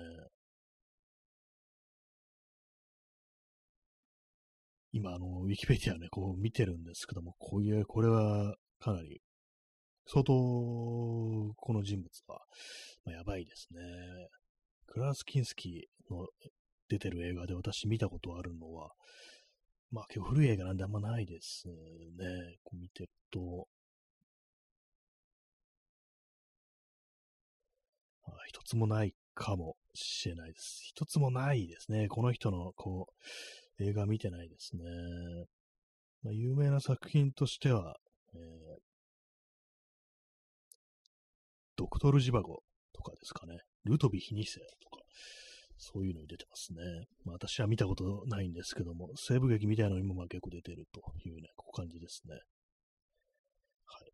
[4.96, 9.22] 今、あの、ウィキペディアね、こう見てるんですけども、こういう、これはかなり、
[10.08, 12.40] 相当、この人物は、
[13.04, 13.82] まあ、やばいですね。
[14.88, 16.26] クラース・キンスキーの
[16.88, 18.92] 出てる映画で私見たことあるのは、
[19.92, 21.76] まあ、今日古い映画なんであんまないですね。
[22.64, 23.68] こう見てると、
[28.28, 30.80] あ一つもないかもしれないです。
[30.86, 32.08] 一つもないですね。
[32.08, 34.84] この人の、こう、映画見てないですね。
[36.24, 37.96] まあ、有名な作品としては、
[38.34, 38.42] えー、
[41.76, 43.58] ドクトル・ジバゴとかですかね。
[43.84, 45.04] ルトビ・ヒニセとか、
[45.78, 46.82] そういうのに出てますね。
[47.26, 52.34] まあ私は見たことないんですけども、西部劇みたいなのにもまあ結構出てるというね、こう感じですね。
[52.34, 52.40] は
[54.08, 54.12] い。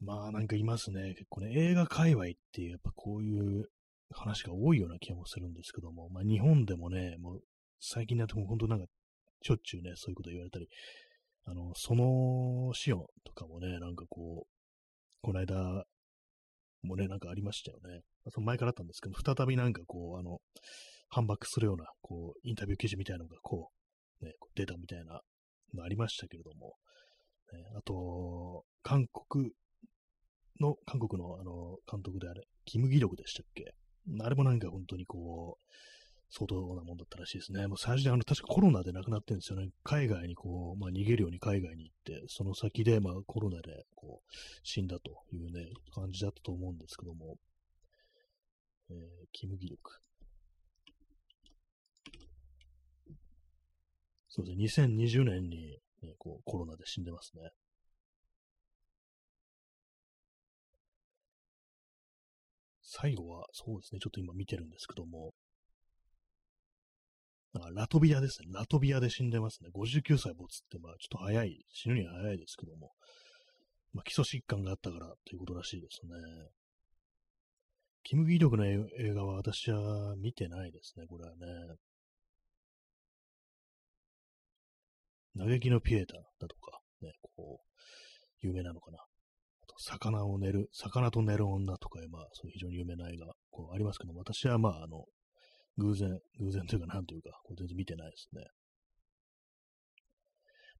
[0.00, 1.14] まあなんかいますね。
[1.14, 3.64] 結構ね、映画界隈ってやっぱこういう
[4.10, 7.40] 話が多いような気もするんですけども、まあ日本でもね、もう
[7.80, 8.86] 最近だと本当なんか
[9.42, 10.68] しょっちゅうね、そういうこと言われたり、
[11.44, 14.48] あの、そのシオンとかもね、なんかこう、
[15.22, 15.84] この間
[16.82, 18.02] もね、なんかありましたよね。
[18.30, 20.38] その前からあったんですけど、再びなんかこう、あの、
[21.08, 23.70] 反駁するような、こう、インタビュー記事みたいなのがこ
[24.20, 25.20] う、ね、出たみたいな
[25.74, 26.74] のありましたけれども、
[27.52, 29.52] ね、あと、韓国
[30.60, 33.72] の、韓国のあの、監督であれ、キム・ギドクでしたっけ？
[34.20, 35.72] あれもなんか本当にこう、
[36.30, 37.66] 相当なもんだったらしいですね。
[37.66, 39.70] もう最初にあの、確かコロナで亡くなってるんですよね。
[39.82, 47.36] 海外にこう、まあ逃げるように海外に行って、その先でまあコロナでこう、死んだというね、感じだったと思うんですけども、
[48.90, 48.96] えー、
[49.32, 50.00] キム・ギルク。
[54.28, 57.50] そうですね、2020年に、ね、こうコロナで死んでますね。
[62.82, 65.34] 最後は、そうですね、ちょっと今見てるんですけども、
[67.54, 68.48] ラトビアですね。
[68.52, 69.70] ラトビアで死んでますね。
[69.74, 72.92] 59歳没って、まあちょっと早い、死ぬには早いですけども、
[73.92, 76.12] まあ基礎疾患があったからということらしいですね。
[78.02, 78.78] キム・ギドクの映
[79.14, 81.76] 画は私は見てないですね、これはね。
[85.36, 87.66] 嘆きのピエータだとか、ね、こう、
[88.40, 88.98] 有名なのかな。
[88.98, 95.04] あと、魚を寝る、魚と寝る女とか、まあ、そういう非常に有名な映画、こうありますけども、私はまあ、あの、
[95.78, 98.44] 偶然、偶然というか、なんというか、これ全然見てないですね。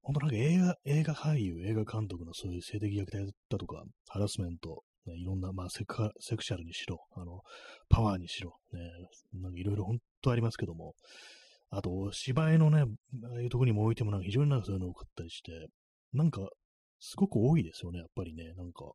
[0.02, 7.42] 本当なんか映画、映画俳優、映画監督のそういう性的虐待だとか、ハラスメント、ね、いろんな、まあセク、セクシャルにしろ、あの、
[7.88, 8.80] パワーにしろ、ね、
[9.34, 10.94] なんかいろいろ本当ありますけども、
[11.70, 12.84] あと、芝居のね、
[13.24, 15.68] ああいうとこにも置いてもなんか非常になんかそういうの多かったりして、
[16.12, 16.48] なんか、
[17.00, 18.90] すごく多いですよね、やっぱりね、なんか、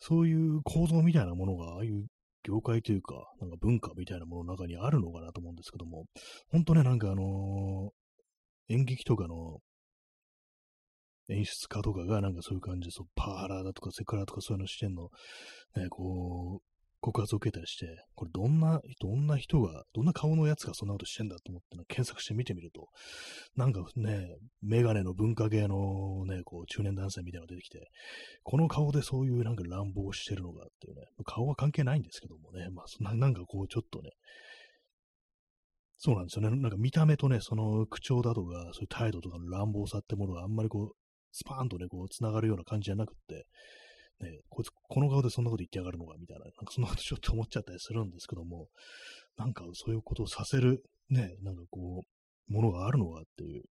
[0.00, 2.06] そういう構造みたいなものが、ああいう
[2.42, 6.06] 業界というか、なんか文化みたいなものの中にあるのかなと思うんですけども、
[6.50, 9.58] 本当ね、なんかあのー、演劇とかの
[11.28, 15.10] 演出家とかがなんかそういう感じで、そうパーラーだとかセクハラとかそういうのしてんの、
[15.76, 16.69] ね、こう、
[17.00, 22.88] 告発を受けたりして、これどんな、どんな人が、どんな顔のやつがそんなことしてんだと思って検索して見てみると、
[23.56, 27.88] なんかね、メガネの文化系のね、こう中年男性みたいなのが出てきて、
[28.42, 34.10] この顔でそういうなんか乱暴してるのがっていうね、顔は関係ないんですけどもね、まあそんな、なんかこうちょっとね、
[36.02, 36.56] そうなんですよね。
[36.56, 40.96] なんか見た目とね、その口調だとか、そういう態度とかの乱暴さってものがあんまりこう、
[41.32, 43.44] スパーンとね、こう、繋がるような感じじゃなくって、
[44.20, 48.68] ね、こいつ、この顔でそんなこと言ってやがるのかみたいな、なんかそんなことちょっと思っちゃったりするんですけども、
[49.36, 53.62] なんかそういうことをさせる、ね、なんかこう、ものがあるのかっていう、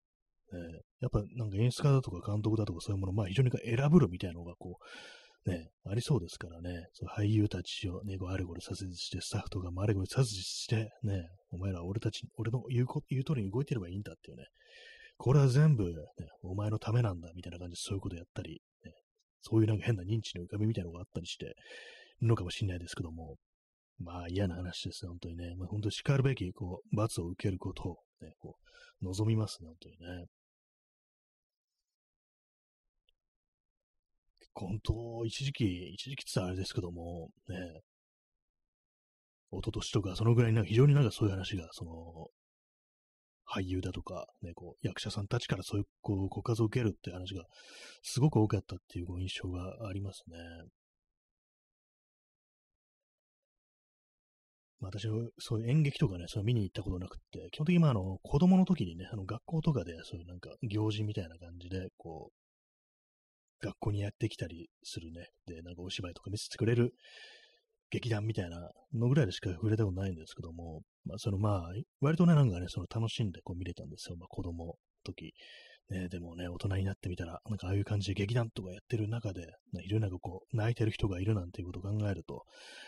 [0.52, 4.78] ね、やっぱなんか演出家だとか監督だとかそういうもの、まあ非常に選ぶるみたいなのがこ
[5.46, 14.46] う、ね、ありそうですからね、そう俳優たちをね、こうあれこれさせして、スタッフとかもあれこれさせして、ね、お前ら俺たち、俺の言うこ言う通りに動いてればいいんだっていうね、
[15.18, 15.94] これは全部、ね、
[16.44, 18.62] お前のためなんだみたいな感じでそういうことやったり、
[19.42, 21.56] そういうなんか変な認知の浮かびみたいなのがあったりしてる
[22.28, 23.38] のかもしれないですけども、
[24.00, 25.56] まあ嫌な話ですね、本当にね。
[25.58, 28.56] まあ、本当に叱るべき、こう、罰を受けることをね、こ
[29.02, 30.26] う、望みますね、本当にね。
[34.40, 37.56] 結構本当、一時期、一時期ってあれですけども、ね、
[39.52, 42.28] 一昨年とか、そのぐらいなんか非常になんかそういう話が、その、
[43.50, 47.44] 俳優だとか、ね、こう、役者さんたちからそういう、こう、告発を受けるって話が、
[48.04, 50.38] すごく多かったっていうご印象がありますね。
[54.82, 66.94] 私はそういう演劇とかね、それ見に行ったことなくって、基本的にまあ、あの、子供の時にね、あの、学校とかで、そういうなんか、行事みたいな感じで、こう、学校にやってきたりするね、で、なんかお芝居とか見せてくれる
[67.92, 71.72] 劇団みたいなのぐらいでしか触れたことないんですけども、まあ、そのまあ、
[72.02, 74.16] 割とね、なんかね、その楽しんでこう見れたんですよ。
[74.18, 74.74] まあ、子供の
[75.04, 75.34] 時。
[75.90, 79.42] ね、でもね、大人になってみたら、なんかああいう感じで劇団とかやってる中で、
[79.74, 82.46] ね、いろんなこう、泣いてる人がいるなんていうことを考えると、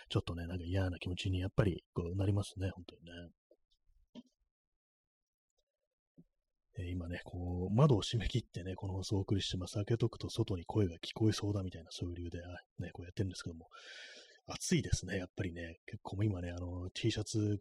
[0.10, 3.12] ちょっとね、なんか嫌な気持ちにやっぱりこうなりますね、本当にね。
[6.80, 9.74] え今ね、こう、窓を閉め切ってね、この放送をお送りしてます。
[9.76, 12.38] 開けとくと外に声が聞こえそうだみたいな、そういう理由で、
[12.80, 13.68] ね、こうやってるんですけども、
[14.48, 15.80] 暑いですね、やっぱりね。
[15.86, 17.60] 結構も今ね、あの、T シャツ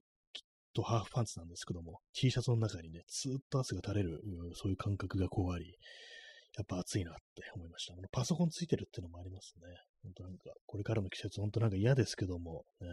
[0.73, 4.23] とハーフパンツなんですけども、T シャツの中にね、ずっと汗が垂れる、
[4.55, 5.77] そういう感覚がこうあり、
[6.57, 7.95] やっぱ暑いなって思いました。
[7.95, 9.67] このパソコンついてるっていうのもありますね。
[10.03, 12.89] 本当なんか、これからの季節、本当なんか嫌ですけども、ね。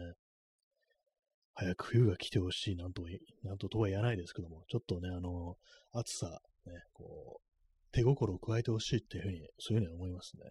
[1.54, 3.02] 早く冬が来てほしい、なんと、
[3.42, 5.56] なんととは言わないですけども、ちょっとね、あの、
[5.92, 10.44] 暑さ、ね、こう、手心を加えてほしいっていうふうに、そういうふうに思いますね。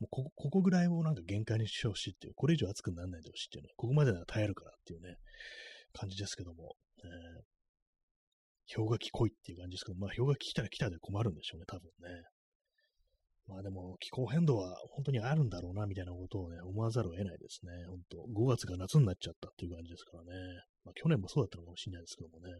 [0.00, 5.16] もうここ、こぐらいをなんか限界にしてほしいっていう、これ以上暑くならないでほしいっていうね、ここまでなら耐えるからっていうね、
[5.92, 12.22] 感じですけども、えー、氷河期来いっていう感じですけど、まあ氷河期来たら来たで困るんでしょうね、多分ね。
[13.48, 17.72] まあでも気候変動は本当にあるんだろうな、みたいなことをね、思わざるを得ないですね。
[17.86, 20.30] 本当5月が夏になっちゃったっていう感じですからね。
[20.84, 22.52] まあ去年もそうだったのかもしれないですけどもね。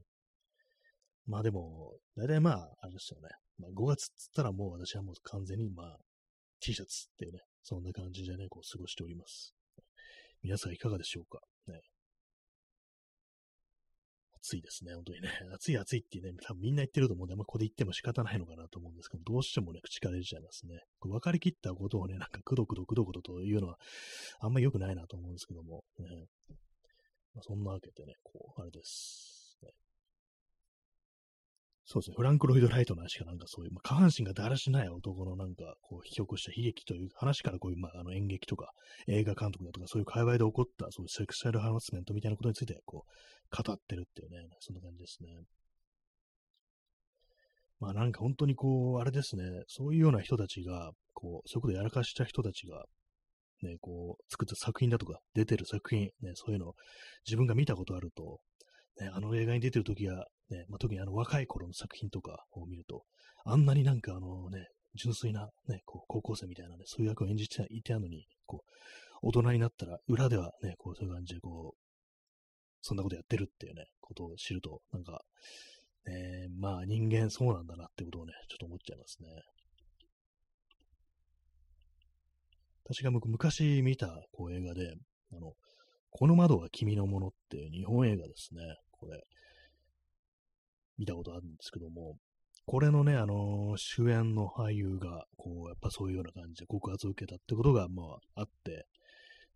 [1.26, 3.28] まあでも、大体まあ、あれですよね。
[3.58, 5.98] まあ5月っつったらもう私はもう完全にまあ
[6.60, 9.54] T シャツっていうね、そんな感じでね、こう過ごしております。
[10.42, 11.40] 皆さんいかがでしょうか？
[11.68, 11.80] ね。
[14.38, 15.28] 暑いですね、本当にね。
[15.54, 20.84] 暑い暑いってね、多分みんな言ってると思うんで、あんまここで言っても仕方ないのかなと思うんですけど、どうしてもね、口から出ちゃいますね。
[21.00, 23.76] こ分かりきったことをね、なんかくどくどくどくどというのは、
[24.38, 26.06] あんまり良くないなと思うんですけども、ね。
[27.34, 29.35] まあ、そんなわけでね、こう、あれです。
[31.88, 38.72] そうですね、フランク・ロイド・ライトの話がなんかそういう、まあ、下半身がだらしない男のなんか、こう、引き起こした悲劇という話からこういう、まあ、あの演劇とか
[39.06, 45.28] 映画監督だとか、そういう界隈で起こった、そういうセクシャルハラスメントみたいなことについて、こう、語ってるっていうね、そんな感じですね。
[47.78, 52.84] まあなんか本当にこう、あれですね、そういうような人たちが、こう、そういうことやらかした人たちが、
[53.62, 56.74] ね、こう、作った作品だとか、出てる作品、ね、そういうのを
[57.26, 58.40] 自分が見たことあると、
[59.00, 63.04] ね、あの映画に出てる時は、ね、まあ、特にあの若い頃の作品とかを見ると、
[63.44, 68.70] あんなになんかあのね、純粋なね、こう高校生みたいなね、そういう役を演じていたのに、こう、
[69.22, 71.78] 大人になったら、裏ではね、こう、そういう感じで、こう、
[72.80, 75.20] そんなことやってるっていうね、ことを知ると、なんか、
[76.06, 79.28] ね、まあ人間そうなんだなってことをね、ちょっと思っちゃいますね。
[82.84, 84.94] 私が昔見たこう映画で、
[85.32, 85.52] あの、
[86.10, 88.62] この窓は君のものっていう日本映画ですね。
[88.96, 89.22] これ、
[90.98, 92.16] 見たことあるんですけども、
[92.66, 98.02] これのね、あのー、主演の俳優が、こう、やっぱそういうような感じで告発を受けたってことが、ま
[98.34, 98.86] あ、あって、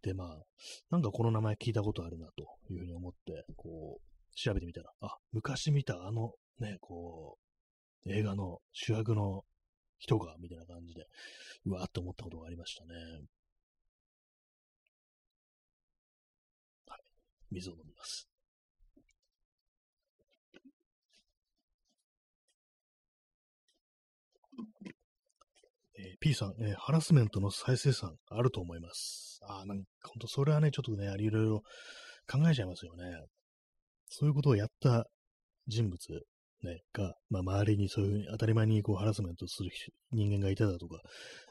[0.02, 0.42] で、まあ、
[0.90, 7.36] なんかこの名前聞いたことあるなというふうに思って、こう、調べてみたら、あ、昔見たあの、ね、こ
[8.06, 9.44] う、映画の主役の
[9.98, 11.06] 人が、みたいな感じで、
[11.66, 12.94] うわーって思ったことがありましたね。
[16.86, 17.00] はい。
[17.50, 18.29] 水を飲みます。
[26.20, 29.40] P さん、えー、ハラスメントの再生産あると思います。
[29.42, 31.62] ああ、なんか本当それはね、ちょっとね、いろいろ
[32.30, 33.04] 考えちゃいますよね。
[34.08, 35.06] そういうことをやった
[35.66, 35.98] 人物、
[36.62, 39.70] ね、が、まあ、周りにそういうふうに当たり前にこうハラスメントする
[40.12, 41.00] 人間がいただとか、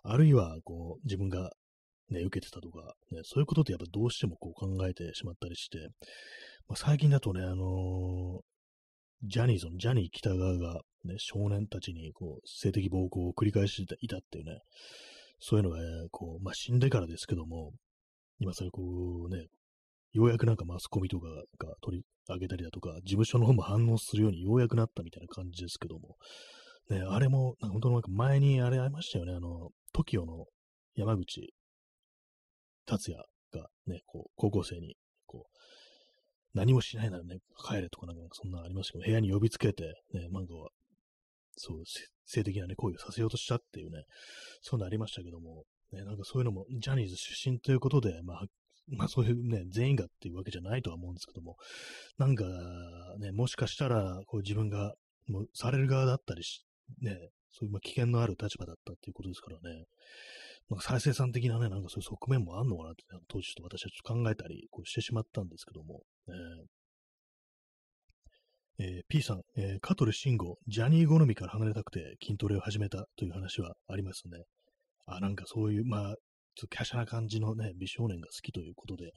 [0.04, 1.52] あるいはこう自分が、
[2.10, 5.80] ね、受けてたとか、ね、そういうことってやっぱどうしてもこう考えてしまったりして、
[6.68, 8.40] まあ、最近だとね、あのー、
[9.24, 14.62] ジャニーズのジャニー北川が、ね、少年たちにこう性的暴行を繰り返していたっていうね、
[15.40, 15.80] そういうのが、
[16.12, 17.72] こう、まあ、死んでからですけども、
[18.40, 18.82] 今それこ
[19.30, 19.48] うね、
[20.12, 26.16] ようやくなんかマスコミとかが取り上げたりだとか、事務所の方も反応するようにようやくなったみたいな感じですけども、
[26.90, 30.46] ね、あれも、本当なんか前にあれありましたよね、あの、TOKIO の
[30.96, 31.54] 山口
[32.86, 35.60] 達也がね、こう、高校生に、こう、
[36.60, 40.70] 何もしないならね、帰れとかなんかそんなのありましたけど、部屋に呼びつけて、ね、なんかは、
[41.56, 41.84] そう、
[42.26, 44.04] 性的なね、行為をさせようとしたっていうね、
[44.62, 48.44] そういうのありましたけども、ね、なんかそういうのも、ジャニーズ出身ということで、まあ、
[48.92, 51.56] まあそういうね、全員がっていうわけじゃないとは思うんですけども、
[52.18, 52.44] なんか
[53.20, 54.96] ね、もしかしたら、こう自分が、
[55.28, 56.66] もうされる側だったりし、
[57.02, 59.86] ね、そういうま危険のある立場だったっていうことですからね、
[60.70, 66.02] なんか再生産的なね、なんかそういう側面もあんのかなって、当時ちょっと私はちょっと考えたりこうしてしまったんですけども、
[68.80, 74.44] えー、P さん、えー、香取慎吾、ジャニー好みから離れたくて筋トレを始めたという話はありますね。
[75.06, 76.16] あ、なんかそういう、まあ、
[76.56, 79.12] ちょっと華奢な感じのね、美少年が好きということで、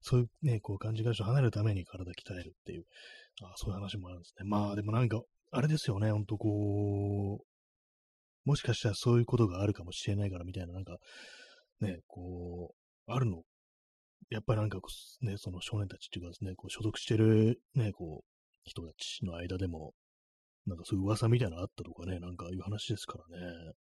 [0.00, 2.84] そういうね、こう感じが離れるために体鍛えるっていう、
[3.42, 4.48] あそういう話もあるんですね。
[4.48, 7.49] まあでもなんか、あれですよね、ほんとこう、
[8.44, 10.96] もしかしたらそういうことがあるかもしれないからみたいな、なんか、
[11.80, 12.74] ね、こ
[13.08, 13.42] う、あるの？
[14.30, 14.78] やっぱりなんか
[15.22, 18.24] ね、その少年たちっていうかですね、こう所属してるね、こう、
[18.64, 19.92] 人たちの間でも、
[20.66, 23.72] なんかそういう噂みたいなのあったとかね、なんかいう話ですからね。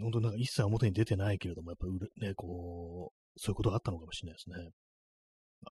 [0.00, 1.86] 本当なんか一切表に出てないけれども、やっぱ
[2.24, 4.70] ね、こう、そういうことがあったのかもしれないですね。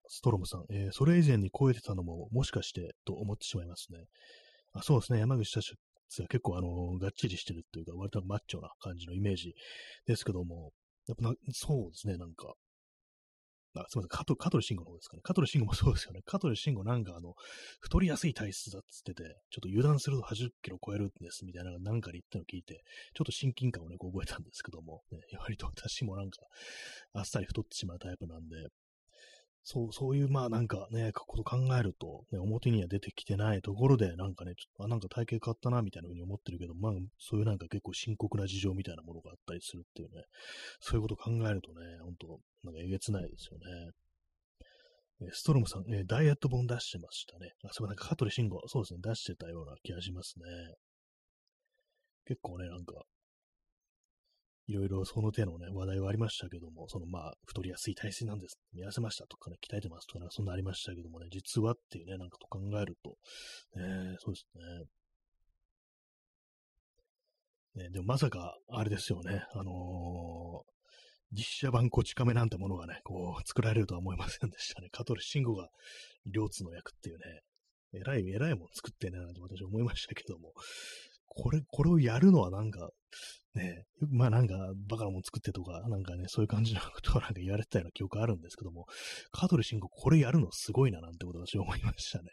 [0.08, 4.04] ストロムさん、えー、それ以前に超えてたのも、もしかしてと思ってしまいますね。
[4.72, 5.60] あそうですね、山口社
[6.10, 9.54] 長は結構、あのがっちりしてるっていうか、割とマッチョな感じのイメージ
[10.06, 10.72] ですけども、
[11.06, 12.54] やっぱな、そうですね、なんか、
[13.76, 15.22] あ、すみません、香取、香取慎吾の方ですかね。
[15.22, 16.22] 香取慎吾もそうですよね。
[16.24, 17.34] 香取慎吾なんかあの、
[17.80, 22.82] 太りやすい体質だっつってて、ちょっと油断すると80キロ超えるんですみたいななんかで言ったのを聞いて、
[23.14, 26.40] ちょっと親近感をね、こう覚えたんですけども、ね、割と私もなんか、
[27.14, 28.56] あっさり太ってしまうタイプなんで、
[29.62, 40.24] そう、そういう、まあなんかね、こと考えると、ね、表には出てきてないところで、なんかね、ちょっと、あ、なんか体型変わったな、みたいな風に思ってるけど、まあ、そういうなんか結構深刻な事情みたいなものがあったりするっていうね、
[40.80, 43.92] そういうこと考えるとね、ほんと、なんかえげつないですよね。
[45.32, 47.52] ストロムさん、えダイエット本出してましたね。
[47.64, 50.44] あ、そうなんか、香取慎吾、そうですね、出してたような気がしますね。
[52.24, 52.94] 結構ね、なんか、
[54.70, 58.56] いろいろその手のね、話題はありましたけども、そのまあ、太りやすい体質なんです。
[58.72, 63.10] 見痩せましたとかね、鍛えてますとかね、そんなありましたけどもね、実はっていうね、なんかと考えると、
[63.74, 64.46] ね、そうです
[67.74, 67.82] ね。
[67.82, 74.88] ね、でもまさか、あれですよね、あのー、実写版こち亀なんてものがね、こう、作られるとは思いませんでしたね。
[74.90, 75.68] 香取慎吾が
[76.26, 77.40] 両津の役っていうね、
[77.92, 80.52] えらい、えらいもん作ってね、なんて私思いましたけども、
[81.30, 82.90] これ、これをやるのはなんか、
[83.54, 84.54] ね、まあなんか、
[84.88, 88.86] バカなもん作ってとか、なんかね、そういう感じのことをなんか言われてたような記憶あるんですけども、
[89.32, 92.30] 香取慎吾これやるのすごいななんてこと私思いましたね。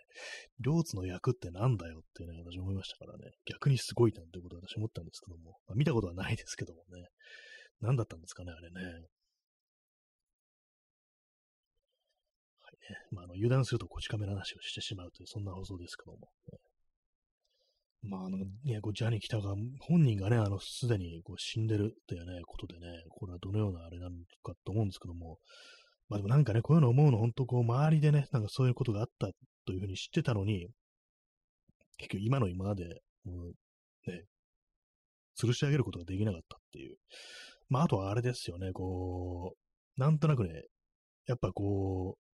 [0.59, 7.07] 両津の役ってなんだよってね、私思いましたからね、逆にすごいなんてこと私思ったんですけども、まあ、見たことはないですけどもね、
[7.81, 8.81] 何だったんですかね、あれね。
[8.85, 8.93] はい
[12.91, 12.97] ね。
[13.11, 16.29] まあ、あの油断するとこち亀の話をしてしまうという、そんな放送ですけども。
[16.51, 16.59] ね、
[18.03, 25.39] まあ、あの、ね、こうジャニー北川本人がね、あの、すでにこう死んでるっていうね、ことでね、これはどのようなあれなのかと思うんですけども、
[26.09, 29.29] まあでもなんかね、こういうの思うの、本当こう、周りでね、なんかそういうことがあった
[29.65, 30.67] というふうに知ってたのに、
[31.97, 34.23] 結局今の今まで、もう、ね、
[35.39, 36.97] 吊るし上げることができなかったっていう、
[37.69, 40.63] まあ、あとはあれですよね、こう、なんとなくね、
[41.27, 42.26] やっぱこう、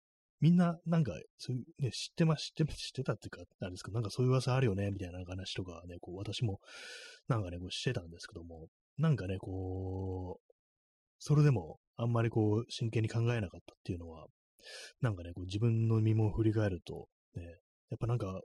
[0.42, 6.58] みんな、なんか、そういう、ね、知ってます、知って、知ってたっていうか、あれですか、なんかそういう噂あるよね、みたいな話とかね、こう、私も、
[7.28, 8.66] なんかね、こうしてたんですけども、
[8.98, 10.52] なんかね、こう、
[11.20, 14.26] それでも、あんまりこう、真剣に考えなかったっていうのは、
[15.00, 17.42] なんかね、こう自分の身も振り返ると、ね、
[17.90, 18.40] やっぱなんか、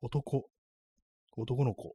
[0.00, 0.48] 男、
[1.36, 1.92] 男の子っ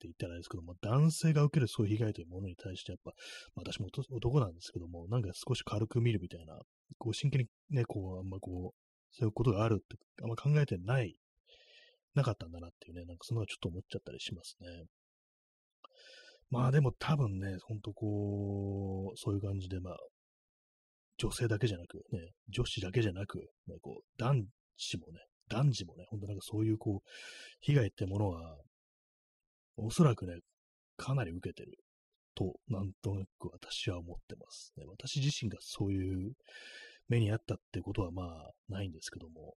[0.00, 3.12] て言ったらですけども、男性が受けるそういう被害というものに対して、やっぱ、
[3.54, 6.58] まあ、私も男なんですけども、なんか少し軽く見るみたいな、
[6.98, 8.80] こう真剣にね、こう、あんまこう、
[9.12, 11.16] そういうことがあるって、あんま考えてない、
[12.14, 14.84] なかったんだなっていうね、なんかそのちょっと思っちゃったりしますね。
[16.50, 19.96] まあでも多分ね、ほんとこう、そういう感じで、まあ、
[21.18, 23.38] 女性だけじゃなく、ね、女子だけじゃなく、
[23.68, 24.42] ね、こう、男
[24.76, 27.08] 子もね、男児もね、ほんとなんかそういうこう、
[27.60, 28.56] 被害ってものは、
[29.76, 30.38] おそらくね、
[30.96, 31.78] かなり受けてる
[32.40, 34.84] と、なんとなく私は思ってます、ね。
[34.86, 36.32] 私自身がそういう
[37.08, 39.54] 目にあったってことはまあないんですけども、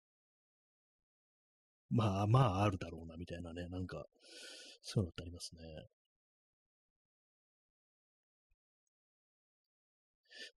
[1.91, 4.05] まあまああるだろうなみたいなね、なんか、
[4.81, 5.61] そういうのってありますね。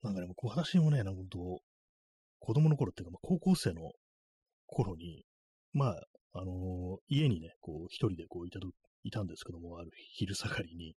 [0.04, 1.62] なんかね、私もね、なんかと、
[2.40, 3.94] 子供の頃っていうか、高校生の
[4.68, 5.26] 頃に、
[5.74, 6.04] まあ、
[6.34, 8.68] あのー、家にね、こう、一人でこういたと
[9.04, 10.96] いたんですけども、ある昼下がりに、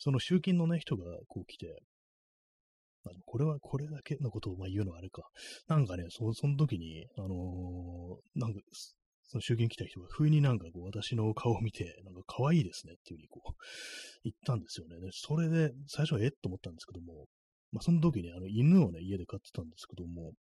[0.00, 1.82] その集金のね、人がこう来て、
[3.04, 5.22] あのこれはこれだけのことをまあ言うのはあれか。
[5.68, 8.60] なんかね、そその時に、あのー、なんか、
[9.22, 13.52] その集金来た人が不意になんかこう私の顔を見て、なんか可愛いですねっていうふうにこう
[14.24, 14.98] 言ったんですよね。
[15.00, 17.26] で、それで最初はえっと思ったんですけども、
[17.70, 20.32] まあその時にあの犬をね、家で飼ってたんですけども、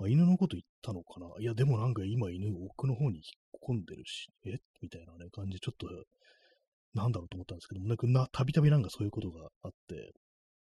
[0.00, 1.26] あ犬のこと言ったのかな？
[1.40, 4.58] いや、でもなんか今犬奥の方に引っ込んでるし、え？
[4.80, 5.88] みたいなね、感じ、ちょっと
[6.94, 10.12] なんだろうと思ったんですけども、なんかたびたびなんかそういうことがあって、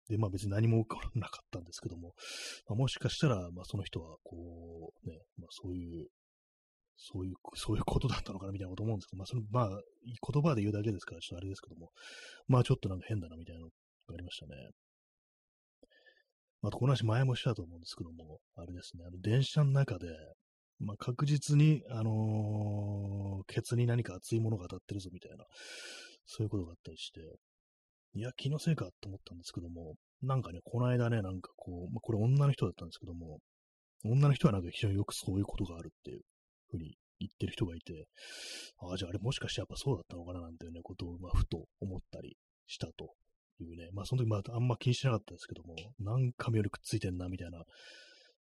[0.09, 2.14] で、まあ別に何も起こらなかったんですけども、
[2.68, 6.07] まあ、もしかしたら、まあその人は、こう、ね、まあそういう、
[6.97, 11.91] そういう、そういうことだったのかなみたいなこと思うんですけど、まあその、まあ言葉で言うだけですから、ちょっとあれですけども、
[12.49, 13.72] まあちょっとなんか変だなみたいなのが
[14.14, 14.55] ありましたね。
[16.62, 20.09] まあと、この話前もしたと思うんですけども、あれですね、あの電車の中で、
[20.81, 25.45] まあ、確実に、あのー、ケツに何か熱いものが当たってるぞみたいな、
[26.29, 27.20] そういうことがあったりして、
[28.14, 33.39] いや、気のせいかと思ったんですけども、なんかね、この間ね、なんかこう、まあ、これ女の人だったんですけども、
[34.05, 36.20] 女の人はなんか非常によくそういうことがあるっていう
[36.70, 38.07] ふうに言ってる人がいて、
[38.79, 43.14] ああ、じゃああれもしかしてやっぱそうだったのかななんていうね、ことを、まあ、ふと思ったりしたと
[43.61, 47.62] いうね、まあその時まああんま気にしてなかったですけども、なんかよりくっついてんなみたいな、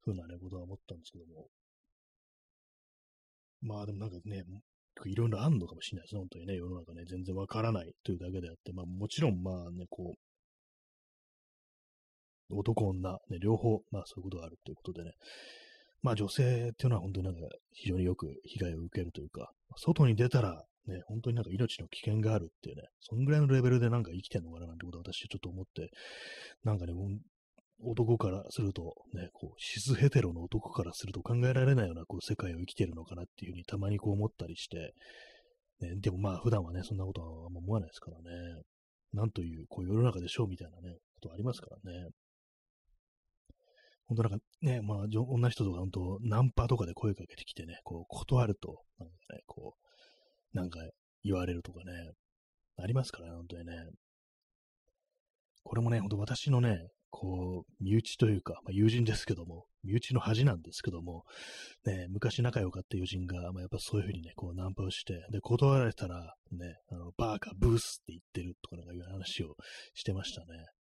[0.01, 1.47] ふうなね、ことは思ったんですけども、
[3.61, 4.43] まあでもなんかね、
[5.05, 10.13] いろいろあんのかもしれないですね、本当にね、世の中ね、全然わからないというだけであって、まあもちろんまあね、こ
[12.49, 15.11] う、男、女、ね、両方、まあそういうことがあるということでね、
[16.01, 17.39] まあ女性っていうのは本当になんか
[17.73, 25.89] 非常によく被害を受けるというか、外に出たらね、本当になんか命の危険があるっていうね、そんぐらいのレベルでなんか生きてんのかななんてことを私ちょっと思って、
[26.63, 26.93] なんかね、
[27.81, 34.93] 男からすると、ね、こう、シスヘテロの男からすると考えられないようなこう世界を生きてるのかなっていうふうにたまにこう思ったりして、
[35.81, 38.61] ね、でもまあ普段はね、そんなことはあんま思わないですからね。
[39.13, 42.09] なんという、こう世の中でしょうみたいなね、ことありますからね。
[44.07, 49.75] 本当なんかね、まあ、女の人とか本当、ナンパとかで声かけてきてね、こう、断ると、なんかね、こ
[50.53, 50.79] う、なんか
[51.23, 52.11] 言われるとかね、
[52.77, 53.73] ありますからね、本当にね。
[55.63, 56.77] これもね、ほんと私のね、
[57.09, 61.23] こう、身内というか、まあ、友人ですけども、身内の恥なんですけども、
[61.85, 69.55] ね、昔仲良かった友人が、まあ、やっぱそういうふうにね、こうナンパをして、で、断られたら、ね、あの、バーカ、ブースって言ってるとかなんかいう話を
[69.93, 70.47] してましたね。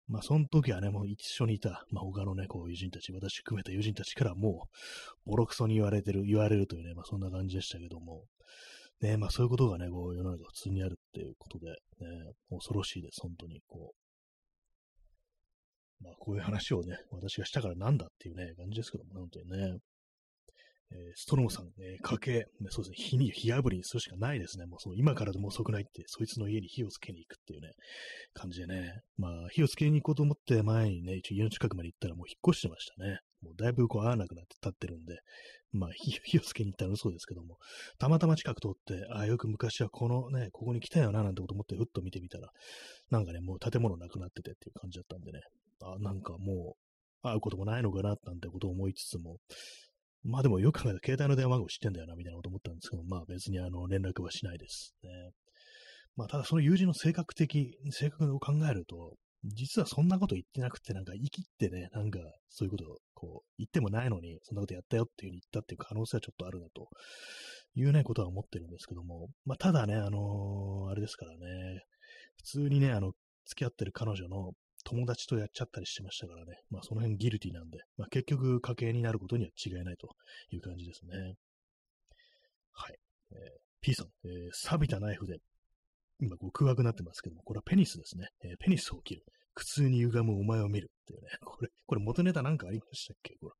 [0.09, 4.67] まあ、その時はね、もう一緒にいた、まあ、他のね、こう、友人たち、私含めた友人たちからも
[5.27, 8.25] う、ボロクソに言われてる、言われるというね、まあ、そんな感じでしたけども、
[9.01, 11.77] ね、まあ、そういうことがね、こう、世の中普通にあるっていうことで、ね、
[12.51, 14.00] 恐ろしいです、本当に、こう。
[16.01, 19.79] まあ、こういう話をね、私がしたからなんだっていうね、感じですけども、本当にね。
[20.93, 24.67] えー、ストロムさん、えー、家計、そうですね、火に、火あぶりにするしかないですね。
[24.67, 27.71] もうその今からでも遅くないって、そいつの家に火をつけに行くっていうね、
[28.35, 29.01] 感じでね。
[29.17, 33.19] まあ、火をつけに行こうと思って前にね、一応家の近くまで行ったらもう引っ越してましたね。
[33.43, 35.19] もうだいぶこう合わなくなって立ってるんで、
[35.73, 35.91] まあ
[36.25, 37.57] 火、をつけに行ったら嘘ですけども、
[37.99, 42.51] たまたま近く通って、ああ、よく昔はこのね、ここに来たよな、なんてこと思って、ふっと見てみたら、
[43.11, 45.41] なんかね、もう建物なくなっててっていう感じだったんでね、
[45.83, 46.77] あ、なんかも
[47.23, 49.39] う、会うこともないのかな、なんてことを思いつつも、
[50.23, 55.11] まあでもよく考えたら携帯の電話番号知ってんだよな、みたいなこと思ったんですけど、まあ別にあの連絡はしないですね。
[56.17, 59.15] まあただその友人の性格的、性格を考えると、
[59.45, 62.19] 実はそんなこと言ってなくて、なんか言い切ってね、なんか
[62.51, 66.89] そういうことをこう言ってもないのに、そんなことやったよっていうふうに言ったっていう可能性はちょっとあるなと
[67.75, 71.81] いうね、ことは思ってるんですけども、まあただね、あのー、あれですからね、
[72.37, 73.13] 普通にね、あの、
[73.47, 74.53] 付き合ってる彼女の
[74.85, 76.57] 友達とやっちゃったりしてましたからね。
[76.71, 80.09] まあその辺ギルティなんで、まあ結局家計になることには違いないと
[80.51, 81.35] いう感じですね。
[82.73, 82.97] はい。
[83.33, 83.39] えー、
[83.81, 85.39] P さん、えー、錆びたナイフで、
[86.21, 88.29] 今こう空白になってますけども、これはペニスですね。
[88.43, 89.25] えー、ペニスを切る。
[89.55, 91.29] 苦痛に歪むお前を見るっていうね。
[91.45, 93.37] これ、これ元ネタなんかありましたっけ？
[93.41, 93.55] これ。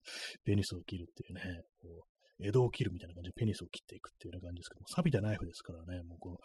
[0.45, 1.63] ペニスを切るっていうね。
[1.79, 2.11] こう
[2.43, 6.39] 江戸を切るみたいな感じでペニスを切っていくっていうような感じですけども、錆びたナイフですからね、もうこの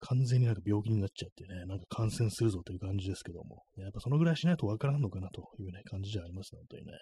[0.00, 6.92] 完全になんか病気になっちゃってね、なんか感染するぞという感じですけども、やっぱそのぐらいしないとわからんのかなというね、感じじゃありますね、本当にね。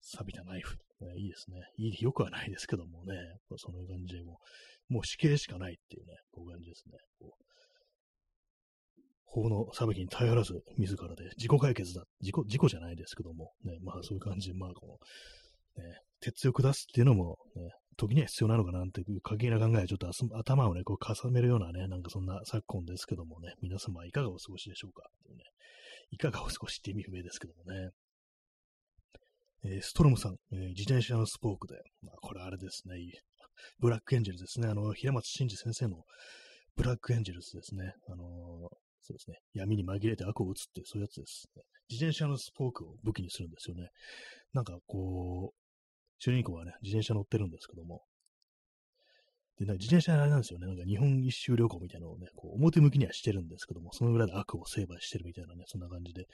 [0.00, 1.14] 錆びたナイフ、ね。
[1.16, 1.60] いいですね。
[1.78, 4.38] いい、よくはないですけどもね、やっぱその感じでも
[4.90, 6.98] う、もう死刑しかないっていうね、こういう感じですね。
[7.18, 7.46] こう
[9.36, 12.04] 法の裁きに頼らず、自らで自己解決だ。
[12.20, 14.86] 自己、自己じゃないですけども、ね、まあそういう感じで、まあこ
[15.76, 25.44] の、ね、鉄を下すっていうのも、ね、時には必要なのかなっていう過激な考え、ちょっと頭をね、こう、重ねるようなね、なんかそんな昨今ですけどもね、皆様いかがお過ごしでしょうかっていうね、
[26.10, 27.90] いかがお過ごしって意味不明ですけどもね。
[29.64, 32.96] えー、ストロムさん、えー、自転車のスポークで、まあ、これあれですね、
[33.80, 36.04] ブラックエンジェルですね、あの、平松真二先生の
[36.76, 38.28] ブラックエンジェルスですね、あのー、
[39.00, 41.62] そうですね、闇に紛れて悪を打つって、そういうやつです、ね。
[41.88, 43.88] 自転車のスポークを武器にするんですよね。
[44.52, 45.65] なんかこう、
[46.18, 48.02] 主人公はね、自転車乗ってるんですけども、
[49.58, 50.66] で、なんか自転車あれなんですよね。
[50.66, 56.26] なんか日本一周旅行みたいなのをね、こう表向きにはしてるんですけども、その裏で悪を成敗してるみたいなね、そんな感じで。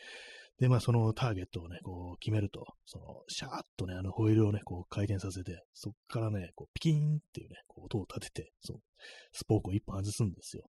[0.59, 8.81] で、まあそのターゲットをね、こう決めると、そのシャーッとね、あのホイールをね、こう回転させて、そっからね、こうピキーンっていうね、こう音を立てて、そう、
[9.33, 10.65] スポークを一本外すんですよ。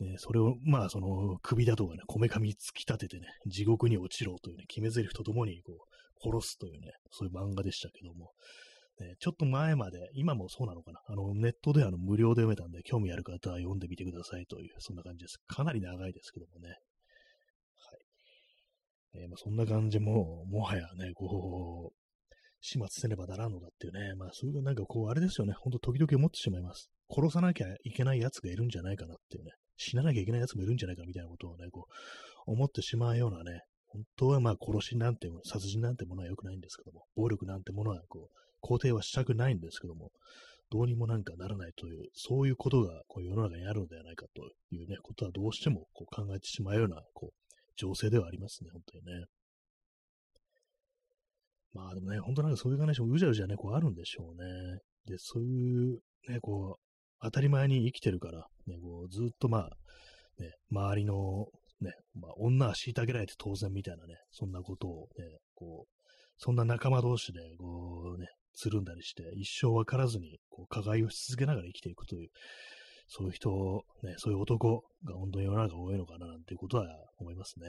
[0.00, 8.32] で、それを、まあ、その、首だとかね、こめかみ突き立ててね、地獄に落ちろというね、決め台詞とともに、こう、殺すというね、そういう漫画でしたけども、
[9.00, 15.38] ね、ちょっと前まで、今もそうなのかな、あの、ネットであの無料で読めたんで、興味ある方は読んでみてくださいという、そんな感じです。
[15.46, 16.68] かなり長いですけどもね。
[16.68, 16.78] はい。
[19.22, 22.06] えー、まあ、そんな感じも、もはやね、こう、
[22.60, 26.90] 始末せねばならんのだっていうね、まあそういうなんかこう、あれですよね、ほんと時々思ってしまいます。
[27.08, 31.86] 殺さなきゃいけない奴がいるんじゃないかなっていうね、死ななきゃいけない奴もいるんじゃないかみたいなことをね、こ
[32.48, 33.60] う、思ってしまうようなね、
[33.96, 40.10] 本当はまあ殺しなんて、殺人なんてものは良くないんですけども、暴力なんてものはこう、肯定はしたくないんですけども、
[40.70, 44.42] どうにもなんかならないという、そういうことがこう世の中にあるのではないかと
[44.74, 49.24] いうね、ことはどうしてもこう考えてしまうような、こう、情勢ではありますね、本当にね。
[51.72, 54.80] まあでもね、本当なんかそういう話もうじゃうじゃね、こうあるんでしょうね。
[55.06, 56.80] で、そういう、ね、こう、
[57.22, 59.70] 当たり前に生きてるから、ね、こうずっとまあ、
[60.38, 61.46] ね、周りの
[61.80, 66.02] ね、まあ、女は虐げられて当然みたいなね、そんなことをね、こう、
[66.38, 72.28] そんな仲間同士で、こうね、つるんだりして、一生分からずに、こう、加害をし続けながら生きていくという、
[73.08, 76.86] そういう人、ね、そういう男が本当に世の中多いのかな、なんていうことは
[77.18, 77.66] 思いますね。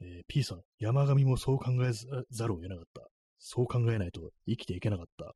[0.00, 1.92] えー、P さん、山上もそう考え
[2.30, 3.08] ざるを得なかった。
[3.38, 5.32] そう考えないと生きていけなかった。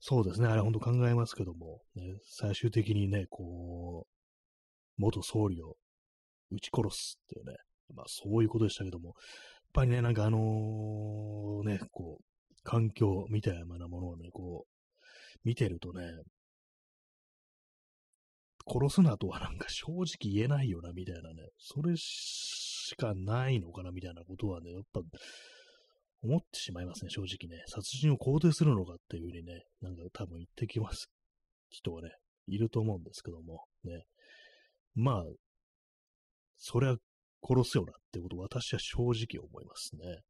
[0.00, 5.76] そうですね、あれ本当考えますけども、ね、最終的にね、こう、元総理を
[6.50, 7.56] 撃ち殺すっていうね、
[7.94, 9.14] まあそういうことでしたけども、やっ
[9.72, 12.24] ぱりね、なんかあのー、ね、こう、
[12.62, 16.02] 環境みたいなものをね、こう、見てるとね、
[18.68, 25.00] 殺すなとはなんか 正直言えないよな、みたいなね、それしかないのかな、みたいなことはね、やっぱ、
[26.22, 27.62] 思ってしまいますね、正直ね。
[27.66, 31.08] 殺人を肯定するのかっていうふうにね、なんか多分言ってきます
[31.68, 32.10] 人はね、
[32.48, 34.04] いると思うんですけども、ね。
[34.94, 35.24] まあ、
[36.58, 36.96] それは
[37.42, 40.20] 殺すよなってことを私は正直思いますね。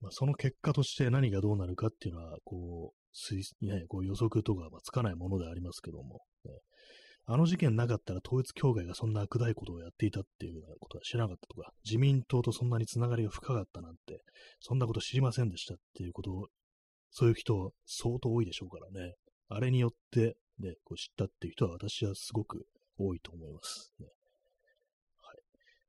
[0.00, 6.52] まあ、その結果として何がどうなるかっていうのは、こう、推ね、こう予測とか、まつかないものでありますけども、ね、
[7.24, 14.22] あの事件なかったら統一教会がそんな悪大ことをやっていたっていうようなことは知らなかったとか、自民党とそんなにつながりが深かったなんて、
[14.60, 16.46] そんなこと知りませんでしたっていうことを、
[17.10, 19.14] そういう人相当多いでしょうからね。
[19.48, 22.66] あれによって、ね、こう知ったっていう人は私はすごく
[22.98, 24.06] 多いと思います、ね。
[25.22, 25.38] はい。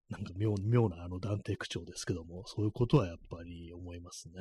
[0.09, 4.33] なんか妙妙なあの断定口調ですけども、そういうことはやっぱり思いますね。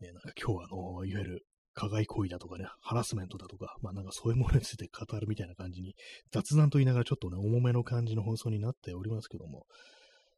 [0.00, 5.94] ね、なんか今日はあの、いわゆる加害行為だとかね、ハラスメントだとか、まあなんかそういうものについて語るみたいな感じに、
[6.30, 9.66] 雑談と言いながらちょっとね、重めの感じの放送になっておりますけども、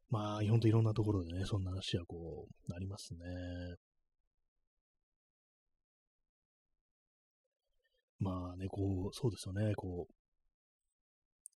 [0.09, 3.19] まあ、ほんといろんなところでね、そんな話はこう、なりますね。
[8.19, 10.07] まあね、こう、そうですよね、こ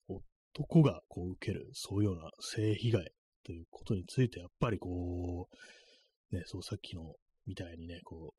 [0.09, 0.15] う、
[0.55, 3.13] 男がこう受ける、そういうような性被害
[3.45, 5.49] ということについて、やっぱりこ
[6.33, 7.15] う、ね、そうさっきの
[7.47, 8.35] みたいにね、こ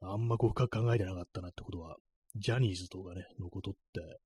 [0.00, 1.96] う、あんまこう深く考えてなかったなってことは、
[2.36, 4.20] ジャニーズとかね、のことって、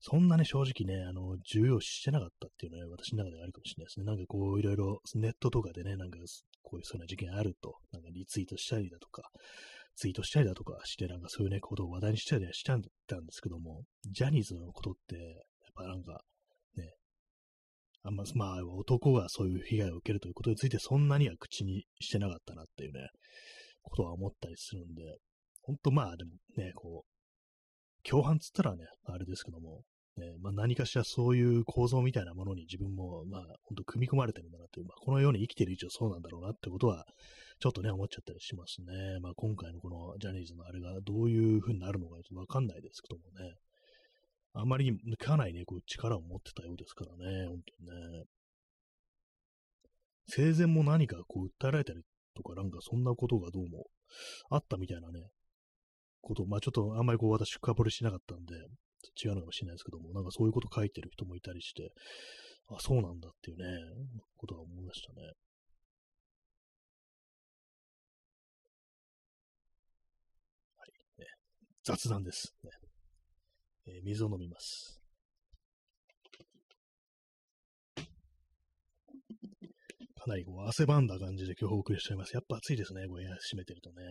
[0.00, 4.06] そんなね、正直ね、あの、重要視してなかったっていうのは、ね、私の中ではあるかもしれないですね。
[4.06, 6.18] なんかこう、いろいろネットとかでね、なんか
[6.62, 9.22] こういうそうな事件あると、なんかリツイートしたりだとか、
[9.96, 12.88] ツイートしたりだとかして、なんかそういうね、ことを話題にしたりはしたんで
[13.30, 16.22] すけども、ジャニーズのことって、やっぱなんか、
[16.76, 16.92] ね、
[18.02, 23.08] あんま、まあ、男がそういう被害を受けるということについて、そんなには口にしてなかったなっていうね、
[23.82, 25.02] ことは思ったりするんで、
[25.62, 29.82] ほんとまあ、でもね、こう、共犯つったらね、あれですけども、
[30.18, 37.04] ね、まあ、何かしらそういう構造みたいなものに自分も、まあ、ほんと組み込まれてるんだなという、まあ、この世に生きてる以上そうなんだろうなってことは、
[37.58, 39.18] ちょっとね、思っちゃったりしますね。
[39.20, 43.54] まあ、今回のこのジャニーズのあれがどういう風になるのかちょっとわかんないですけどもね。
[44.52, 48.24] あまりかなりね、こう力を持ってたようですからね、本当にね。
[50.28, 52.02] 生前も何かこう訴えられたり
[52.34, 53.86] とか、なんかそんなことがどうも
[54.50, 55.20] あったみたいなね、
[56.20, 58.54] こと、まあちょっとあんまりこう私深掘りしなかったんで、
[59.22, 61.92] 違うのかもしれないですけども、なんかそういうこと書いてる人もいたりして、
[62.68, 63.64] あ、そうなんだっていうね、
[64.36, 65.32] ことは思いましたね。
[71.86, 72.70] 雑談です、ね
[73.86, 75.00] えー、水を飲みます。
[80.16, 82.34] かなりこう汗ばんだ感じで今日お送りしております。
[82.34, 84.02] やっぱ暑いですね、これ閉めてるとね。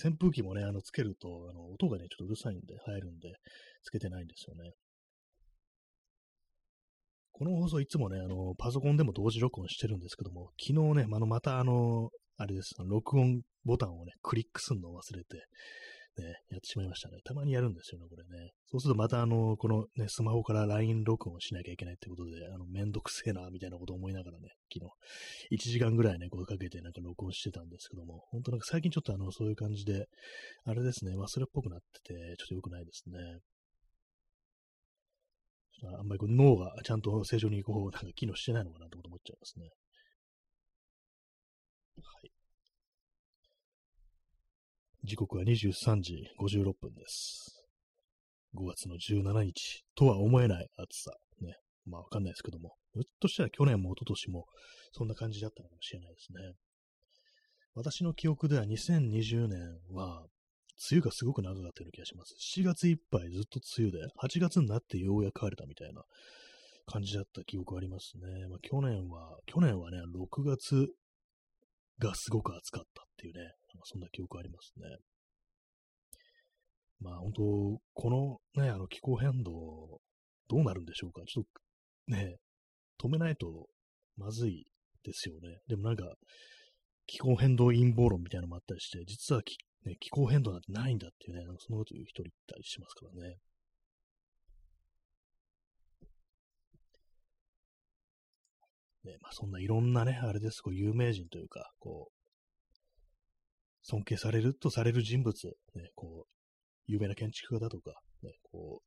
[0.00, 3.32] 扇風機もね、あの、つけると、あの、音がね、ちょっとうるさいんで、入るんで、
[3.82, 4.70] つけてないんですよね。
[7.32, 15.44] この放送いつもね、あの、パソコンでも同時録音してるんですけども、昨日ね、あの、またあの、あれです、録音ボタンをね、クリックするのを忘れて、
[16.16, 17.18] ね、やってしまいましたね。
[17.24, 18.52] たまにやるんですよね、これね。
[18.66, 24.84] そうするとまたあの、このね、スマホから LINE 録音しなきゃいけないってことで、あの、めんどくせえな、みたいなこと思いながらね、昨
[25.50, 30.06] 日、1時間ぐらいね、声かけてなんか録音してたんですけども、本当なんか最近ちょっとあの、そういう感じで、
[30.64, 33.18] あれですね、忘れっぽくなってて、ちょっと良くないですね。
[35.98, 39.68] あんまりこう脳がちゃんと正常にこう、なんか機能してないのかなってこと思っちゃいますね。
[41.96, 42.33] はい。
[45.06, 47.62] 時刻は23時56分です。
[48.56, 51.12] 5月の17日とは思えない暑さ。
[51.42, 51.58] ね。
[51.84, 54.46] まあわかんないですけども、ひょっとしたら去年も一昨年も
[54.92, 56.54] そんな感じだったのかもしれないですね。
[57.74, 59.58] 私の記憶では2020年
[59.92, 60.20] は、
[60.90, 62.34] 梅雨がすごく長かったような気がします。
[62.58, 66.02] 7月いっぱいずっと梅雨で、8月になってようやく晴れたみたいな
[66.86, 68.48] 感じだった記憶ありますね。
[68.48, 70.88] まあ、去年は、去年はね、6月
[71.98, 73.52] がすごく暑かったっていうね、
[73.84, 74.96] そんな記憶ありますね。
[77.00, 77.42] まあ本当、
[77.92, 80.00] このね、あの気候変動、
[80.48, 81.22] どうなるんでしょうか。
[81.26, 82.36] ちょっとね、
[83.00, 83.68] 止めないと
[84.16, 84.66] まずい
[85.02, 85.58] ですよね。
[85.66, 86.14] でもなんか、
[87.06, 89.42] 気候変動陰謀論みたいなのもあったりして、実は
[89.84, 93.36] ね、気候変動なんてないんだっていうね、そのこと言う人いたりしますからね。
[99.04, 102.13] ね、まあそんないろんなね、あれです、こう有名人というか、こう、
[103.84, 106.28] 尊敬されるとされる人物、ね、こう、
[106.86, 108.80] 有名な建築家だとか、ね、こ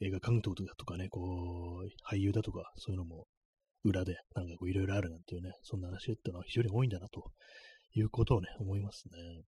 [0.00, 3.26] う、映画監督だとかね、こう、俳優だとか、そういうのも
[3.84, 7.30] 裏で、なんかこういろいろあるなんていうね、そんな話っていうのは非常に多いんだな、と
[7.94, 9.44] いうことをね、思いますね。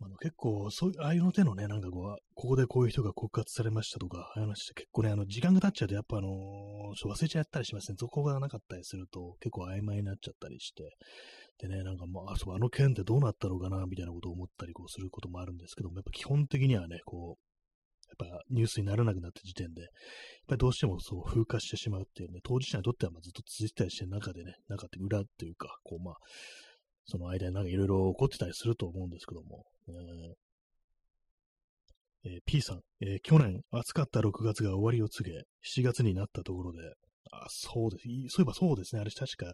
[0.00, 7.96] あの結構、そういう、ああいうの手のね、なんかこう、ここでこういう人が告発されましたとか、話して結構ね、あの、時間が経っちゃうと、やっぱあのー、忘れちゃったりしますね。
[7.98, 10.84] 続行がなかったりすると、結構曖昧になっちゃったりして、
[11.60, 17.48] でね、なんかもう、あ、そう、あの件ってどうなったのかな、みたいなことを思ったりこうすることもあるんですけども、やっぱ基本的にはね、こう、
[18.08, 19.90] やっぱニュースにならなくなった時点で、やっ
[20.48, 26.14] ぱりどうしてもそう風化してしまうっていうね、当事者にとってはまずっと続いてたりして中でね、中って裏っていうか、こうまあ、
[27.04, 29.64] その間になんかいろいろ起こってたりすると思うんですけども、
[32.24, 36.78] えー、P さん、えー、去年暑かった6月が終わりを告げ、7月になったところで、
[37.30, 38.04] あ、そうです。
[38.28, 39.00] そういえばそうですね。
[39.00, 39.52] あれ確か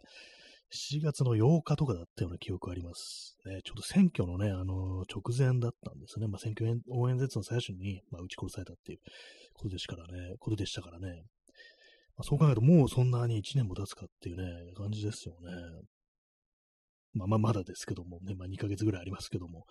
[0.73, 3.37] 7月の8日とかだったような記憶あります。
[3.45, 6.27] ね、ちょっと選挙のね、あのー、直前だったんですね。
[6.27, 8.99] まあ、選挙応援説の最初に、まあ、撃ち殺されたっていう
[9.53, 11.23] ことでしたからね、ことでしたからね。
[12.17, 15.51] まあ、そう考えると、もうそんなに1年も経つかっていうね、感じですよね。
[17.13, 19.67] まあまあまだですけどもね、まあ2ヶ月ぐらいありますけども、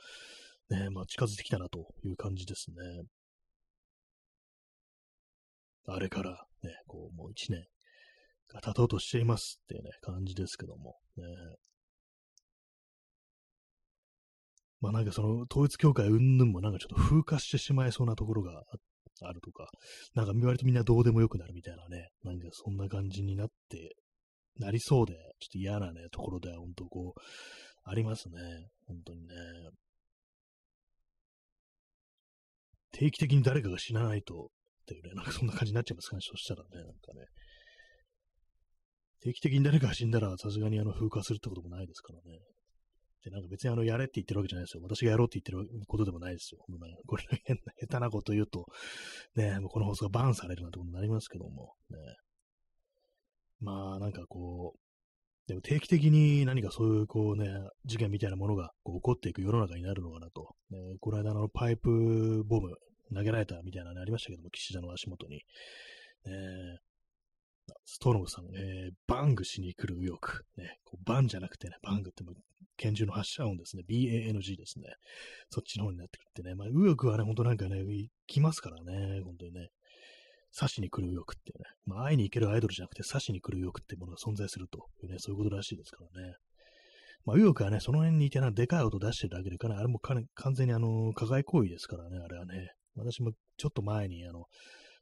[0.70, 2.76] ね、まあ近づいてきたなという感じですね。
[5.86, 6.32] あれから
[6.64, 7.66] ね、こうもう1年
[8.48, 11.24] が経とうとしていますっていうね、感じですけども、ね。
[14.80, 18.64] まあなんかその統一教会云々もなんかちょっと風化してしまいそうなところが
[19.22, 19.70] あるとか、
[20.16, 23.96] なんか割とみんなどうでもよくなるみたいなね、なんかそんな感じになって
[24.60, 27.20] なりそうで、ちょっと嫌なね、ところでは本当こう、
[27.86, 28.36] ありますね。
[28.88, 29.36] 本当にね。
[32.94, 34.50] 定期的に誰かが死なないと、
[34.84, 37.26] っていうね、なんかそんな感じになっちゃいますかね、そしたらね、なんかね。
[39.22, 42.40] 定期的に誰かが死んだら、さすがにあの、風化するってこともないですからね。
[43.24, 44.84] で、なんか別にあの、やれって言ってるわけじゃないですよ。
[44.84, 46.60] 私がやろうって言ってることでもないですよ。
[47.08, 48.66] これ、変な、下手なこと言うと、
[49.36, 51.98] ね、もうこの放送がバーンされるなんてことになりますけども、ね。
[53.62, 54.80] まあ、なんかこう、
[55.48, 57.50] でも定期的に何かそういうこうね、
[57.86, 60.56] 事件みたいなものがこう起こっていく世の中になるのかなと。
[60.70, 62.76] ね、この間のパイプボム
[63.14, 65.42] 投げられたみたいなのありましたけども、岸田の足元に。
[66.26, 66.80] ね、
[67.86, 70.44] ストロムさん、えー、バングしに来る右翼。
[70.58, 72.24] ね、こうバンじゃなくてね、バングって
[72.78, 73.84] 拳銃の発射音ですね。
[73.88, 74.86] BANG ですね。
[75.50, 76.56] そっちの方になってくってね。
[76.56, 77.84] まあ、右翼はね、ほんとなんかね、
[78.28, 79.70] 来ますからね、本当にね。
[80.58, 86.36] 刺しに来る右翼っていうね、まあ、会いに行けるアイドルじゃなくて刺しに来る右翼っていうものが存在するというね、そういうことらしいですからね。
[87.26, 92.72] まあ、右翼はね、その辺にいてな、でかい音出してるだけでかな、あれもか完全にあの、加害行為ですからね、あれはね。
[92.96, 94.46] 私もちょっと前に、あの、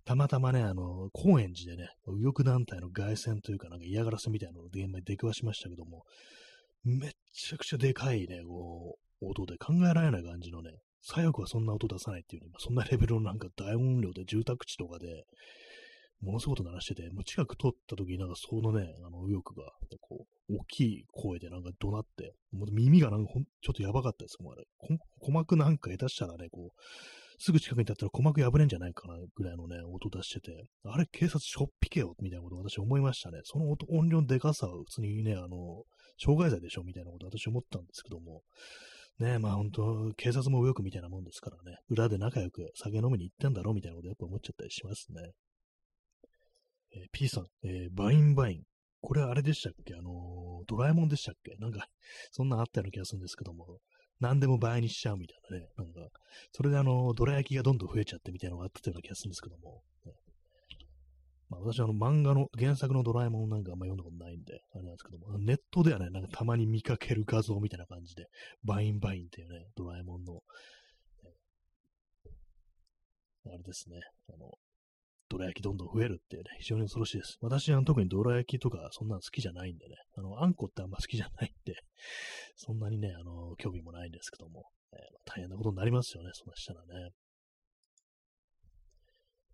[0.06, 6.04] たまたまね、あの、高円寺でね、右翼団体の凱旋というか、なんか嫌がらせみたいなのを現場に出くわしましたけども、
[6.84, 10.72] めっちゃくちゃでかいね、こう、音で考えられない感じのね、
[11.02, 15.26] 左翼はそんな音出さないっていうね、そんなレベルのなんか大音量で住宅地とかで、
[16.22, 24.64] ものすごい音鳴らしてて、もう近く通った時になんかそのね、あの右翼が、こう、大きい声でなんか怒鳴って、もう耳がなんかほんちょっとやばかったですもん、あれ。
[25.20, 26.82] 鼓膜なんか下手したらね、こう、
[27.40, 30.52] すぐ近くに立ったら鼓膜破れんじゃないかなぐらいのね、音出してて、
[30.86, 33.40] あれ警察しょっぴけよみたいなことを私思いましたね。
[33.44, 35.84] その音音量のでかさは普通にね、あの、
[36.18, 38.44] 傷害罪でしょみたいなこと私思ったんですけども、
[39.22, 45.32] ねまあ本当、警察も右翼みたいなもんですからね、裏で仲良く酒飲みに行ってんだろうみたいなことやっぱ思っちゃったりしますね。
[46.94, 48.64] えー、P さん、えー、バインバイン。
[49.04, 49.96] これはあれでしたっけ？
[49.96, 50.14] あのー、
[50.68, 51.56] ドラえもんでしたっけ？
[51.60, 51.88] なんか、
[52.32, 53.80] そんなんあったような気がするんですけども、
[54.20, 55.68] 何でも倍にしちゃうみたいなね。
[55.78, 56.10] なんか、
[56.52, 59.82] それであの、どら焼きがどんどん増えちゃってみたいなのがあったような気がするんですけども。
[61.52, 68.28] まあ、私あの漫画の、原作のドラえもんなんかあんま読んだことないんで、あれなんですけども、ネットではね、なんかたまに見かける画像みたいな感じで、
[68.64, 70.40] バインバインっていうね、ドラえもんの、
[73.48, 74.00] あれですね、
[74.30, 74.52] あの、
[75.28, 77.38] どら焼きどんどん増えるっていうね、非常に恐ろしいです。
[77.42, 81.76] 私は特にどら焼きとかそんなの好きじゃないんでね、あの、あんこってあんま好きじゃないんで、
[82.56, 87.12] そんなにね、あの、興味もないんですけども、えー、大変なことになりますよね、そんなしたらね。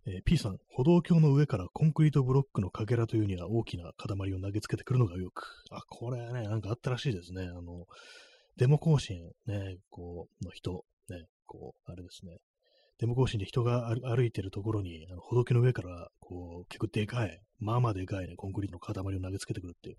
[0.07, 5.43] えー、P さん、歩道橋の上からコンクリートブロックのかけらというには大きな塊を投げつけてくるのがよく。
[5.69, 7.43] あ、これね、なんかあったらしいですね。
[7.43, 7.85] あの、
[8.55, 12.37] デモ行進ね、こう、の人、ね、こう、あれですね。
[12.99, 19.97] デモ行進で人が歩いてるところに、あの歩道橋の上から、こう、結構でかい、まあまあでかいね、コンクリートの塊を投げつけてくるっていう。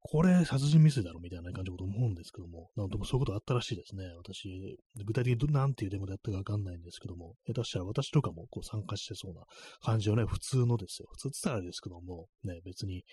[0.00, 4.04] これ、殺人未遂だろみたいな感じのこと思うんですけども、なんともそういうことあったらしいですね。
[4.16, 9.42] 私、具体的に何ていうデモでやったかわかんないんですけども、下手したら私とかもこう参加してそうな
[9.82, 11.08] 感じをね、普通のですよ。
[11.12, 13.04] 普通って言ったらですけども、ね、別に、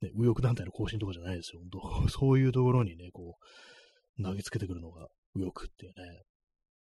[0.00, 1.60] ね、右翼団体の更新とかじゃないですよ。
[1.70, 3.36] 本当 そういうところにね、こ
[4.18, 6.22] う、投げつけてくるのが右翼っていうね。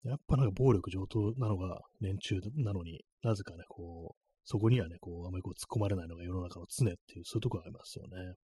[0.05, 8.35] やっぱなんか暴力上等なのが連中なのになぜかね、こう、そこにはね、こう、あまりこう突っ込まれないのが世の中の常っていう、そういうとこがありますよね。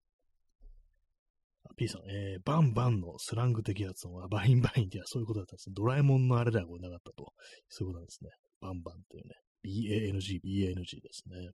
[1.76, 5.74] P さん、えー、バンバンのスラング的発音はバインバインってそういうことだったんですね。
[5.76, 7.32] ドラえもんのあれではなかったと。
[7.68, 8.30] そういうことなんですね。
[8.60, 9.34] バンバンっていうね。
[9.64, 11.50] BANG、BANG ですね。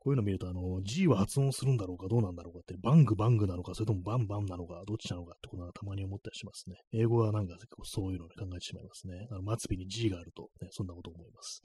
[0.00, 6.76] こういうの見ると、あの、G は発音するんだろうか、どうなんだろうかって、バングバングなのか、それともバンバンなのか、どっちなのかってことはたまに思ったりしますね。
[6.92, 9.26] 英語はなんか結構そういうのを考えてしまいますね。
[9.30, 11.62] あの末尾に G があると、ね、そんなこと思います。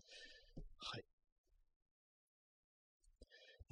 [0.80, 1.04] はい。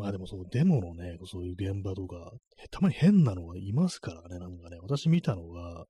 [0.02, 2.32] まあでもそう、デモのね、そういう現場とか、
[2.72, 5.86] たまに変なのがいますからね、なんかね、私見たのが、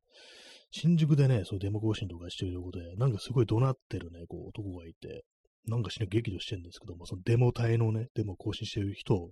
[0.72, 5.24] 新宿でね、そういうデモ行進とかしてるところで、なんかすごい怒鳴ってるね、こう男がいて、
[5.66, 9.32] なんかしな激怒してるんですけども、そのデモ隊のね、デモ行進してる人を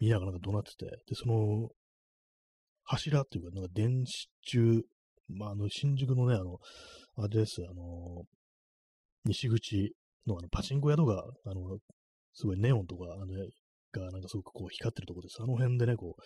[0.00, 1.68] 見ながらなんか怒鳴ってて、で、その、
[2.84, 4.82] 柱っていうか、なんか電子中、
[5.28, 6.58] まあ、あの、新宿のね、あの、
[7.16, 8.22] あれです、あの、
[9.24, 9.92] 西口
[10.26, 11.78] のあのパチンコ宿が、あの、
[12.32, 13.26] すごいネオンとか、あの、
[13.98, 15.36] がなんかすごくこう光ってるとこです。
[15.40, 16.22] あの辺でね、こう、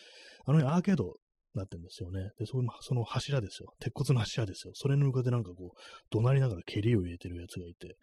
[0.47, 1.15] あの辺アーケード
[1.55, 2.31] なってるんですよね。
[2.39, 3.73] で、そその柱ですよ。
[3.81, 4.73] 鉄骨の柱ですよ。
[4.75, 5.79] それに向かってなんかこう、
[6.11, 7.97] 怒鳴りながら蹴りを入れてるやつがいて、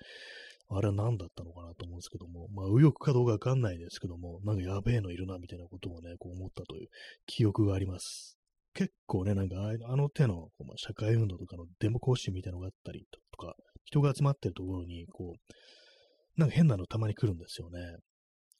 [0.69, 6.87] あれは何だったのかなと思うんですけども、まあ、右翼かどうかわかんないですけども、なんかやべえのいるな、みたいなことをね、こう思ったという
[7.25, 8.37] 記憶があります。
[8.73, 9.55] 結構ね、なんか
[9.89, 13.55] あの手の、ま、社会運動とかのデモ行進みたいなのがあったりとか、
[13.85, 17.79] 人が集まってるところに、こう、なんか変なのたまに来るんですよね。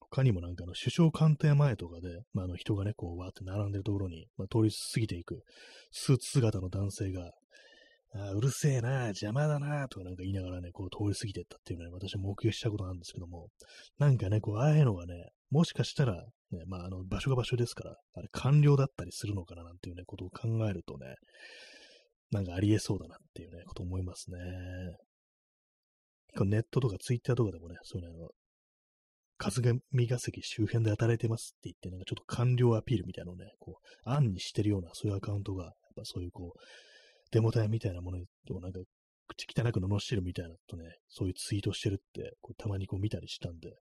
[0.09, 5.43] 他にもなんかあの首相官邸前とかで、まあ、あの人がね、こうわーって並んでるところに、まあ、通り過ぎていく
[5.91, 7.31] スーツ姿の男性が、
[8.15, 13.49] あうるせえな、邪魔だな、とかなんか言いながらね、こう通り過ぎてったっていうのは、ね、私は目撃したことなんですけども、
[13.99, 15.13] なんかね、こう、ああいうのがね、
[15.51, 16.13] もしかしたら、
[16.51, 21.15] ね、まあ、あの、場所が場所ですから、あれ、官僚だったりするのかななんていうね、ことを考えるとね、
[22.31, 24.37] なんかありえそうだなっていうね、こと思いますね。
[26.45, 28.29] ネットとかツイッターとかでもね、そういうの、
[29.39, 36.59] 春日ヶ関周辺で働いてますって言って、なんかちょっと官僚アピールみたいなのをね、こう、案にしてるような、そういうアカウントが、やっぱそういうこう、
[37.31, 38.79] デモ隊みたいなものをなんか、
[39.27, 43.75] 口汚く罵るみたいなとね、そういうツイートしてるって、こうたまにこう見たりしたんで、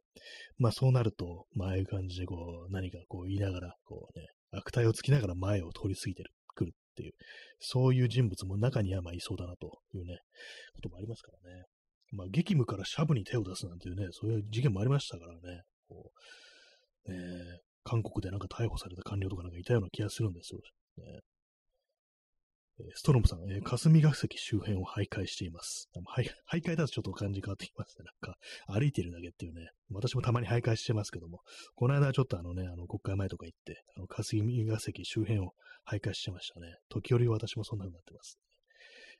[0.58, 7.12] まあそうなると、まあああいう感じでこう、何かこう言いながら、こうね、悪態をつきながら前を通り過ぎてる、来るっていう、
[7.60, 10.18] そういう人物も中にはまあいそうだなというね、
[10.74, 11.64] こともありますからね。
[12.12, 16.12] まあ激務からシャブに手を出すなんていうね、そういう事件もありましたからね、こ
[17.06, 17.18] う、ね、
[17.84, 20.60] 韓国でなんか逮捕された官僚とかなんかいたような気がするんですよ。
[20.98, 21.20] ね、
[22.94, 25.88] ストロムさん、えー、霞が関周辺を徘徊しています。
[26.52, 28.04] 徘徊だとちょっと感じ変わってきますね。
[28.04, 29.70] なんか、歩いてるだけっていうね。
[29.90, 31.40] 私もたまに徘徊してますけども、
[31.74, 35.52] この間ちょっとあのね、あの国会前とか行って、あの霞が関周辺を
[35.90, 36.76] 徘徊してましたね。
[36.90, 38.38] 時折私もそんな風になってます。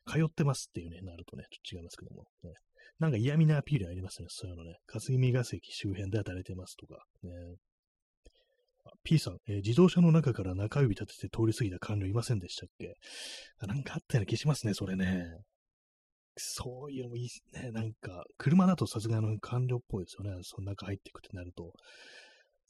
[0.07, 2.53] 通ってますっていうね、なるとね、ちょっと違いますけども、ね。
[2.99, 4.79] なんか嫌味なアピールありますね、そういうのね。
[4.87, 7.31] 霞が関周辺で働いてますとか、ね。
[9.03, 12.95] P さん、えー、自動車の中から中指立てて通り過ぎた官僚いませんでしたっけ？
[13.67, 15.27] なんかあったような気しますね、それね。
[16.37, 17.71] そういうのもいいね。
[17.73, 20.39] なんか、車だとさすがの官僚っぽいですよね。
[20.43, 21.73] その中入っていくってなると。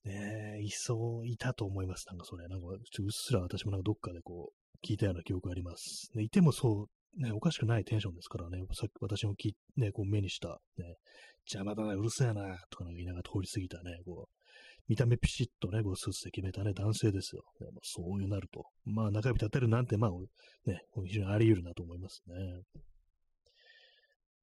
[0.05, 2.07] ねえ、いそう、いたと思います。
[2.09, 2.47] なんかそれ。
[2.49, 2.79] なんか、うっ
[3.11, 6.11] すら私もなんかどっかでこう、聞いたような記憶があります。
[6.15, 6.87] ね、いてもそう、
[7.17, 8.59] ね、おかしくないテンションですからね。
[8.73, 10.97] さっき私もき、ね、こう目にした、ね、
[11.51, 12.35] 邪魔だな、うるせえな、
[12.71, 14.37] とかなんか言いながら通り過ぎたね、こう、
[14.89, 17.43] 見た目ピシッとね、こうスーツで決めたね、男性ですよ。
[17.61, 18.65] ね、まあ、そういうなると。
[18.85, 20.11] まあ、中指立てるなんて、まあ、
[20.71, 22.35] ね、非常にあり得るなと思いますね。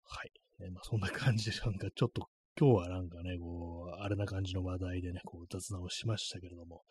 [0.05, 0.31] はい。
[0.59, 2.27] ね、まあ、そんな感じで、なんかちょっと
[2.59, 6.83] 今日はなんかね、こう、あれな感じの話題でね、こう雑談をしましたけれども、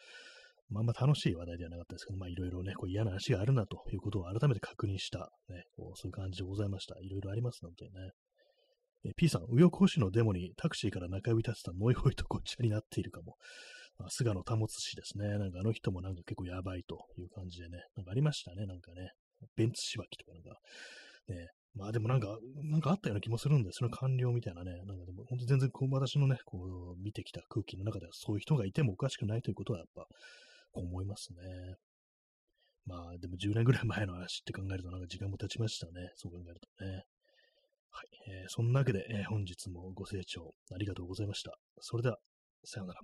[0.73, 6.95] まあま楽しい話題ではなかったですけど、まあいろいろね、こう嫌な話があるなということを改めて確認した、ね、こうそういう感じでございました。
[7.01, 8.11] いろいろありますのでね。
[9.05, 13.35] え P さん、右翼保守のデモにタクシーから中指立てたノイホイとごっちゃになっているかも。
[13.99, 15.39] あ、菅野保氏ですね。
[15.39, 17.83] なんかあの人もなんか結構やばいという感じでね。
[17.97, 18.67] なんかありましたね。
[18.67, 19.11] なんかね。
[19.57, 20.51] ベンツしばきとかなんか、
[21.29, 22.39] ね、まあでもなんか、
[22.71, 24.71] なんかあったような気もするんでその官僚みたいなね。
[24.87, 30.07] なんかでも本当全然こう私のね、こう見てきた空気の中ではそういう人がいてもおかしくないということはやっぱ
[30.73, 31.77] こう思いますね。
[32.85, 36.11] まあでも10年ぐらい前の話って考えるとなんか時間も経ちましたね。
[36.17, 37.05] そう考えるとね。
[37.91, 38.09] はい。
[38.29, 41.53] えー、そんなわけで、えー、本日もご清聴ありがとうございました。
[41.81, 42.19] それでは、
[42.65, 43.01] さようなら。